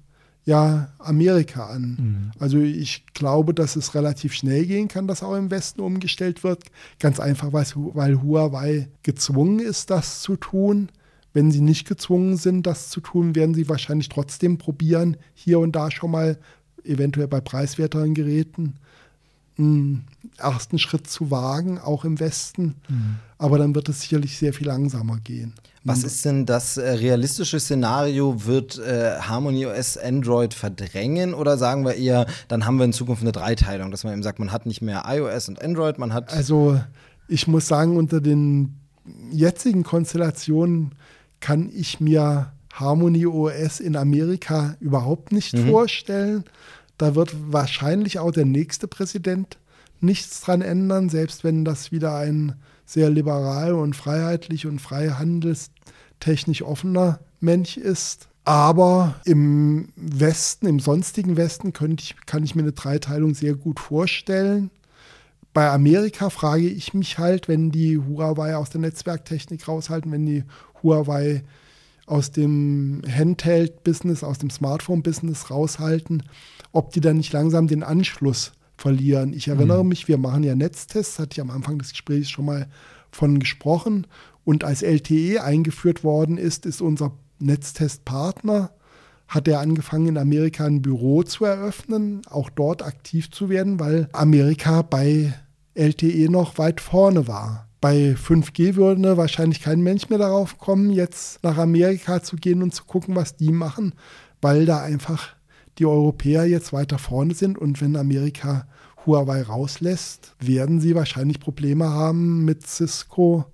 ja, 0.45 0.89
Amerika 0.99 1.65
an. 1.65 1.97
Mhm. 1.99 2.31
Also 2.39 2.59
ich 2.59 3.03
glaube, 3.13 3.53
dass 3.55 3.75
es 3.75 3.95
relativ 3.95 4.33
schnell 4.33 4.65
gehen 4.67 4.87
kann, 4.87 5.07
dass 5.07 5.23
auch 5.23 5.35
im 5.35 5.49
Westen 5.49 5.81
umgestellt 5.81 6.43
wird. 6.43 6.63
Ganz 6.99 7.19
einfach, 7.19 7.51
weil 7.51 8.21
Huawei 8.21 8.89
gezwungen 9.01 9.59
ist, 9.59 9.89
das 9.89 10.21
zu 10.21 10.35
tun. 10.35 10.89
Wenn 11.35 11.51
sie 11.51 11.59
nicht 11.59 11.85
gezwungen 11.85 12.37
sind, 12.37 12.65
das 12.65 12.89
zu 12.89 13.01
tun, 13.01 13.35
werden 13.35 13.53
sie 13.53 13.67
wahrscheinlich 13.67 14.07
trotzdem 14.07 14.57
probieren, 14.57 15.17
hier 15.33 15.59
und 15.59 15.75
da 15.75 15.91
schon 15.91 16.11
mal, 16.11 16.39
eventuell 16.85 17.27
bei 17.27 17.41
preiswerteren 17.41 18.13
Geräten, 18.13 18.75
einen 19.57 20.05
ersten 20.37 20.79
Schritt 20.79 21.07
zu 21.07 21.31
wagen, 21.31 21.77
auch 21.77 22.05
im 22.05 22.21
Westen. 22.21 22.75
Mhm. 22.87 23.17
Aber 23.37 23.57
dann 23.57 23.75
wird 23.75 23.89
es 23.89 23.99
sicherlich 23.99 24.37
sehr 24.37 24.53
viel 24.53 24.67
langsamer 24.67 25.17
gehen. 25.17 25.53
Was 25.83 26.05
ist 26.05 26.23
denn 26.23 26.45
das 26.45 26.77
äh, 26.77 26.89
realistische 26.89 27.59
Szenario? 27.59 28.45
Wird 28.45 28.77
äh, 28.77 29.19
Harmony 29.19 29.65
OS 29.65 29.97
Android 29.97 30.53
verdrängen 30.53 31.33
oder 31.33 31.57
sagen 31.57 31.83
wir 31.83 31.95
eher, 31.95 32.27
dann 32.47 32.65
haben 32.65 32.77
wir 32.77 32.85
in 32.85 32.93
Zukunft 32.93 33.23
eine 33.23 33.33
Dreiteilung, 33.33 33.91
dass 33.91 34.05
man 34.05 34.13
eben 34.13 34.23
sagt, 34.23 34.39
man 34.39 34.53
hat 34.53 34.65
nicht 34.65 34.81
mehr 34.81 35.03
iOS 35.05 35.49
und 35.49 35.61
Android, 35.61 35.99
man 35.99 36.13
hat. 36.13 36.31
Also, 36.31 36.79
ich 37.27 37.47
muss 37.47 37.67
sagen, 37.67 37.97
unter 37.97 38.21
den 38.21 38.79
jetzigen 39.31 39.83
Konstellationen 39.83 40.95
kann 41.45 41.69
ich 41.71 41.99
mir 41.99 42.51
Harmony 42.73 43.27
OS 43.27 43.79
in 43.79 43.95
Amerika 43.95 44.77
überhaupt 44.79 45.31
nicht 45.31 45.53
mhm. 45.53 45.69
vorstellen. 45.69 46.43
Da 46.97 47.13
wird 47.13 47.35
wahrscheinlich 47.51 48.17
auch 48.17 48.31
der 48.31 48.45
nächste 48.45 48.87
Präsident 48.87 49.59
nichts 50.01 50.41
dran 50.41 50.63
ändern, 50.63 51.07
selbst 51.07 51.43
wenn 51.43 51.63
das 51.63 51.91
wieder 51.91 52.15
ein 52.15 52.55
sehr 52.83 53.11
liberal 53.11 53.73
und 53.73 53.95
freiheitlich 53.95 54.65
und 54.65 54.79
freihandelstechnisch 54.79 56.63
offener 56.63 57.19
Mensch 57.41 57.77
ist. 57.77 58.27
Aber 58.43 59.13
im 59.25 59.89
Westen, 59.95 60.65
im 60.65 60.79
sonstigen 60.79 61.37
Westen, 61.37 61.73
ich, 61.99 62.15
kann 62.25 62.43
ich 62.43 62.55
mir 62.55 62.63
eine 62.63 62.71
Dreiteilung 62.71 63.35
sehr 63.35 63.53
gut 63.53 63.79
vorstellen. 63.79 64.71
Bei 65.53 65.69
Amerika 65.69 66.31
frage 66.31 66.67
ich 66.67 66.95
mich 66.95 67.19
halt, 67.19 67.47
wenn 67.47 67.69
die 67.69 67.99
Huawei 67.99 68.55
aus 68.55 68.71
der 68.71 68.81
Netzwerktechnik 68.81 69.67
raushalten, 69.67 70.11
wenn 70.11 70.25
die 70.25 70.43
Huawei 70.85 71.43
aus 72.05 72.31
dem 72.31 73.01
Handheld-Business, 73.07 74.23
aus 74.23 74.37
dem 74.37 74.49
Smartphone-Business 74.49 75.49
raushalten, 75.49 76.23
ob 76.71 76.91
die 76.91 77.01
dann 77.01 77.17
nicht 77.17 77.33
langsam 77.33 77.67
den 77.67 77.83
Anschluss 77.83 78.53
verlieren. 78.77 79.33
Ich 79.33 79.47
erinnere 79.47 79.83
mhm. 79.83 79.89
mich, 79.89 80.07
wir 80.07 80.17
machen 80.17 80.43
ja 80.43 80.55
Netztests, 80.55 81.17
hatte 81.17 81.33
ich 81.33 81.41
am 81.41 81.49
Anfang 81.49 81.79
des 81.79 81.91
Gesprächs 81.91 82.29
schon 82.29 82.45
mal 82.45 82.67
von 83.11 83.39
gesprochen. 83.39 84.05
Und 84.43 84.63
als 84.63 84.83
LTE 84.83 85.41
eingeführt 85.43 86.03
worden 86.03 86.37
ist, 86.37 86.65
ist 86.65 86.81
unser 86.81 87.13
Netztestpartner, 87.39 88.71
hat 89.27 89.47
er 89.47 89.59
angefangen, 89.59 90.07
in 90.07 90.17
Amerika 90.17 90.65
ein 90.65 90.83
Büro 90.83 91.23
zu 91.23 91.45
eröffnen, 91.45 92.21
auch 92.29 92.51
dort 92.51 92.83
aktiv 92.83 93.31
zu 93.31 93.49
werden, 93.49 93.79
weil 93.79 94.07
Amerika 94.13 94.83
bei 94.83 95.33
LTE 95.73 96.29
noch 96.29 96.59
weit 96.59 96.79
vorne 96.79 97.27
war. 97.27 97.64
Bei 97.85 98.15
5G 98.15 98.77
würde 98.77 99.15
wahrscheinlich 99.15 99.61
kein 99.61 99.79
Mensch 99.79 100.09
mehr 100.09 100.17
darauf 100.17 100.57
kommen, 100.57 100.89
jetzt 100.89 101.43
nach 101.43 101.59
Amerika 101.59 102.23
zu 102.23 102.35
gehen 102.35 102.63
und 102.63 102.73
zu 102.73 102.83
gucken, 102.83 103.15
was 103.15 103.35
die 103.35 103.51
machen, 103.51 103.93
weil 104.41 104.65
da 104.65 104.81
einfach 104.81 105.35
die 105.77 105.85
Europäer 105.85 106.47
jetzt 106.47 106.73
weiter 106.73 106.97
vorne 106.97 107.35
sind 107.35 107.59
und 107.59 107.81
wenn 107.81 107.95
Amerika 107.95 108.67
Huawei 109.05 109.43
rauslässt, 109.43 110.35
werden 110.39 110.79
sie 110.79 110.95
wahrscheinlich 110.95 111.39
Probleme 111.39 111.87
haben, 111.87 112.43
mit 112.43 112.65
Cisco 112.65 113.45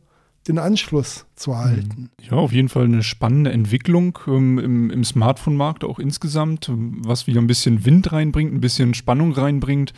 den 0.47 0.59
Anschluss 0.59 1.25
zu 1.35 1.57
halten. 1.57 2.09
Ja, 2.21 2.37
auf 2.37 2.53
jeden 2.53 2.69
Fall 2.69 2.85
eine 2.85 3.03
spannende 3.03 3.51
Entwicklung 3.51 4.17
ähm, 4.27 4.57
im, 4.59 4.89
im 4.91 5.03
Smartphone-Markt 5.03 5.83
auch 5.83 5.99
insgesamt, 5.99 6.71
was 6.73 7.27
wieder 7.27 7.41
ein 7.41 7.47
bisschen 7.47 7.83
Wind 7.83 8.13
reinbringt, 8.13 8.53
ein 8.53 8.61
bisschen 8.61 8.93
Spannung 8.93 9.33
reinbringt. 9.33 9.91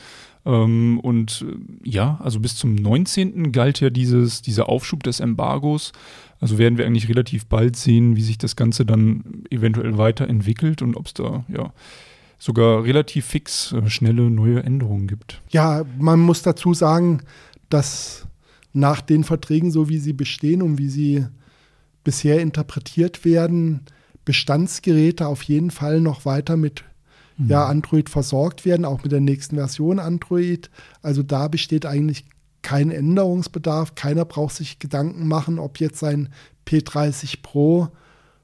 Ähm, 0.45 0.99
und 0.99 1.45
äh, 1.47 1.89
ja, 1.89 2.19
also 2.21 2.39
bis 2.39 2.55
zum 2.55 2.75
19. 2.75 3.51
galt 3.51 3.79
ja 3.79 3.89
dieses, 3.89 4.41
dieser 4.41 4.69
Aufschub 4.69 5.03
des 5.03 5.19
Embargos. 5.19 5.91
Also 6.39 6.57
werden 6.57 6.77
wir 6.77 6.85
eigentlich 6.85 7.07
relativ 7.07 7.45
bald 7.45 7.75
sehen, 7.75 8.15
wie 8.15 8.21
sich 8.21 8.37
das 8.37 8.55
Ganze 8.55 8.85
dann 8.85 9.43
eventuell 9.49 9.97
weiterentwickelt 9.97 10.81
und 10.81 10.95
ob 10.95 11.07
es 11.07 11.13
da 11.13 11.45
ja 11.47 11.71
sogar 12.37 12.83
relativ 12.83 13.25
fix 13.25 13.71
äh, 13.71 13.89
schnelle 13.89 14.29
neue 14.29 14.63
Änderungen 14.63 15.07
gibt. 15.07 15.41
Ja, 15.49 15.85
man 15.97 16.19
muss 16.19 16.41
dazu 16.41 16.73
sagen, 16.73 17.21
dass 17.69 18.27
nach 18.73 18.99
den 18.99 19.23
Verträgen, 19.23 19.71
so 19.71 19.87
wie 19.87 19.99
sie 19.99 20.13
bestehen 20.13 20.61
und 20.61 20.77
wie 20.77 20.89
sie 20.89 21.25
bisher 22.03 22.41
interpretiert 22.41 23.23
werden, 23.23 23.81
Bestandsgeräte 24.25 25.27
auf 25.27 25.43
jeden 25.43 25.71
Fall 25.71 26.01
noch 26.01 26.25
weiter 26.25 26.57
mit 26.57 26.83
mhm. 27.43 27.49
ja, 27.49 27.65
Android 27.65 28.09
versorgt 28.09 28.65
werden, 28.65 28.85
auch 28.85 29.03
mit 29.03 29.11
der 29.11 29.21
nächsten 29.21 29.55
Version 29.55 29.99
Android. 29.99 30.69
Also 31.01 31.23
da 31.23 31.47
besteht 31.47 31.85
eigentlich 31.85 32.25
kein 32.61 32.91
Änderungsbedarf. 32.91 33.95
Keiner 33.95 34.25
braucht 34.25 34.55
sich 34.55 34.79
Gedanken 34.79 35.27
machen, 35.27 35.59
ob 35.59 35.79
jetzt 35.79 35.99
sein 35.99 36.29
P30 36.67 37.41
Pro 37.41 37.89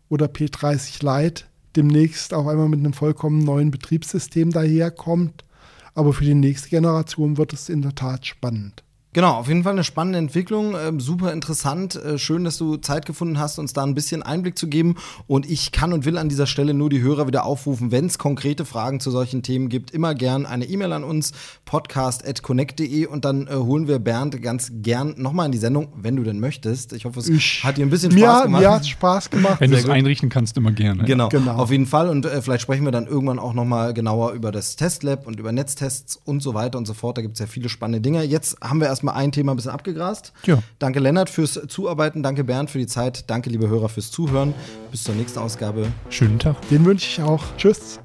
oder 0.10 0.28
P30 0.28 1.04
Lite 1.04 1.46
demnächst 1.76 2.34
auch 2.34 2.48
einmal 2.48 2.68
mit 2.68 2.80
einem 2.80 2.94
vollkommen 2.94 3.44
neuen 3.44 3.72
Betriebssystem 3.72 4.52
daherkommt. 4.52 5.46
Aber 5.94 6.14
für 6.14 6.26
die 6.26 6.36
nächste 6.36 6.70
Generation 6.70 7.38
wird 7.38 7.54
es 7.54 7.70
in 7.70 7.82
der 7.82 7.96
Tat 7.96 8.26
spannend. 8.26 8.84
Genau, 9.12 9.34
auf 9.34 9.48
jeden 9.48 9.64
Fall 9.64 9.74
eine 9.74 9.84
spannende 9.84 10.20
Entwicklung, 10.20 10.76
äh, 10.76 10.92
super 11.00 11.34
interessant. 11.34 11.96
Äh, 11.96 12.20
schön, 12.20 12.44
dass 12.44 12.60
du 12.60 12.78
Zeit 12.78 13.08
gefunden 13.08 13.40
hast, 13.40 13.58
uns 13.58 13.74
da 13.74 13.84
ein 13.84 13.96
bisschen 13.96 14.22
Einblick 14.22 14.56
zu 14.56 14.68
geben. 14.68 14.98
Und 15.26 15.50
ich 15.50 15.72
kann 15.72 15.94
und 15.94 16.06
will 16.06 16.16
an 16.20 16.30
dieser 16.30 16.46
Stelle 16.46 16.76
nur 16.76 16.92
die 16.92 17.02
Hörer 17.02 17.26
wieder 17.26 17.44
aufrufen, 17.44 17.92
wenn 17.92 18.06
es 18.06 18.20
konkrete 18.20 18.66
Fragen 18.66 19.00
zu 19.00 19.10
solchen 19.10 19.42
Themen 19.42 19.68
gibt, 19.70 19.90
immer 19.90 20.14
gern 20.14 20.46
eine 20.46 20.66
E-Mail 20.66 20.94
an 20.94 21.04
uns, 21.04 21.32
podcast.connect.de 21.66 23.08
und 23.08 23.26
dann 23.26 23.48
äh, 23.48 23.56
holen 23.56 23.88
wir 23.88 23.98
Bernd 23.98 24.40
ganz 24.44 24.72
gern 24.76 25.16
nochmal 25.18 25.48
in 25.48 25.54
die 25.54 25.58
Sendung, 25.58 25.88
wenn 25.96 26.16
du 26.16 26.22
denn 26.22 26.40
möchtest. 26.40 26.94
Ich 26.94 27.06
hoffe, 27.06 27.20
es 27.20 27.30
ich, 27.30 27.64
hat 27.64 27.78
dir 27.78 27.88
ein 27.88 27.90
bisschen 27.90 28.12
Spaß 28.12 28.22
mir, 28.22 28.44
gemacht. 28.44 28.62
Mir 28.62 28.72
hat 28.72 28.86
Spaß 28.86 29.30
gemacht. 29.32 29.60
Wenn 29.60 29.72
du 29.72 29.78
es 29.78 29.90
einrichten 29.90 30.30
kannst, 30.30 30.56
immer 30.56 30.72
gerne. 30.72 31.04
Genau, 31.06 31.30
genau, 31.30 31.56
auf 31.56 31.72
jeden 31.72 31.88
Fall. 31.88 32.10
Und 32.10 32.28
äh, 32.28 32.44
vielleicht 32.44 32.62
sprechen 32.62 32.86
wir 32.86 32.92
dann 32.92 33.08
irgendwann 33.08 33.40
auch 33.40 33.56
nochmal 33.56 33.96
genauer 33.96 34.34
über 34.34 34.52
das 34.52 34.76
Testlab 34.76 35.26
und 35.26 35.40
über 35.40 35.52
Netztests 35.52 36.16
und 36.16 36.44
so 36.44 36.54
weiter 36.54 36.78
und 36.78 36.86
so 36.86 36.94
fort. 36.94 37.18
Da 37.18 37.24
gibt 37.24 37.34
es 37.34 37.40
ja 37.40 37.48
viele 37.48 37.70
spannende 37.70 38.02
Dinge. 38.02 38.24
Jetzt 38.24 38.62
haben 38.62 38.80
wir 38.80 38.99
erstmal 39.00 39.16
ein 39.16 39.32
Thema 39.32 39.54
ein 39.54 39.56
bisschen 39.56 39.72
abgegrast. 39.72 40.34
Ja. 40.46 40.60
Danke 40.78 41.00
Lennart 41.00 41.30
fürs 41.30 41.60
Zuarbeiten, 41.68 42.22
danke 42.22 42.44
Bernd 42.44 42.70
für 42.70 42.80
die 42.80 42.88
Zeit, 42.88 43.30
danke 43.30 43.50
liebe 43.50 43.70
Hörer 43.70 43.88
fürs 43.88 44.12
Zuhören. 44.12 44.54
Bis 44.92 45.04
zur 45.04 45.16
nächsten 45.16 45.40
Ausgabe. 45.40 45.88
Schönen 46.10 46.38
Tag. 46.40 46.56
Den 46.70 46.84
wünsche 46.84 47.08
ich 47.08 47.22
auch. 47.22 47.44
Tschüss. 47.58 48.00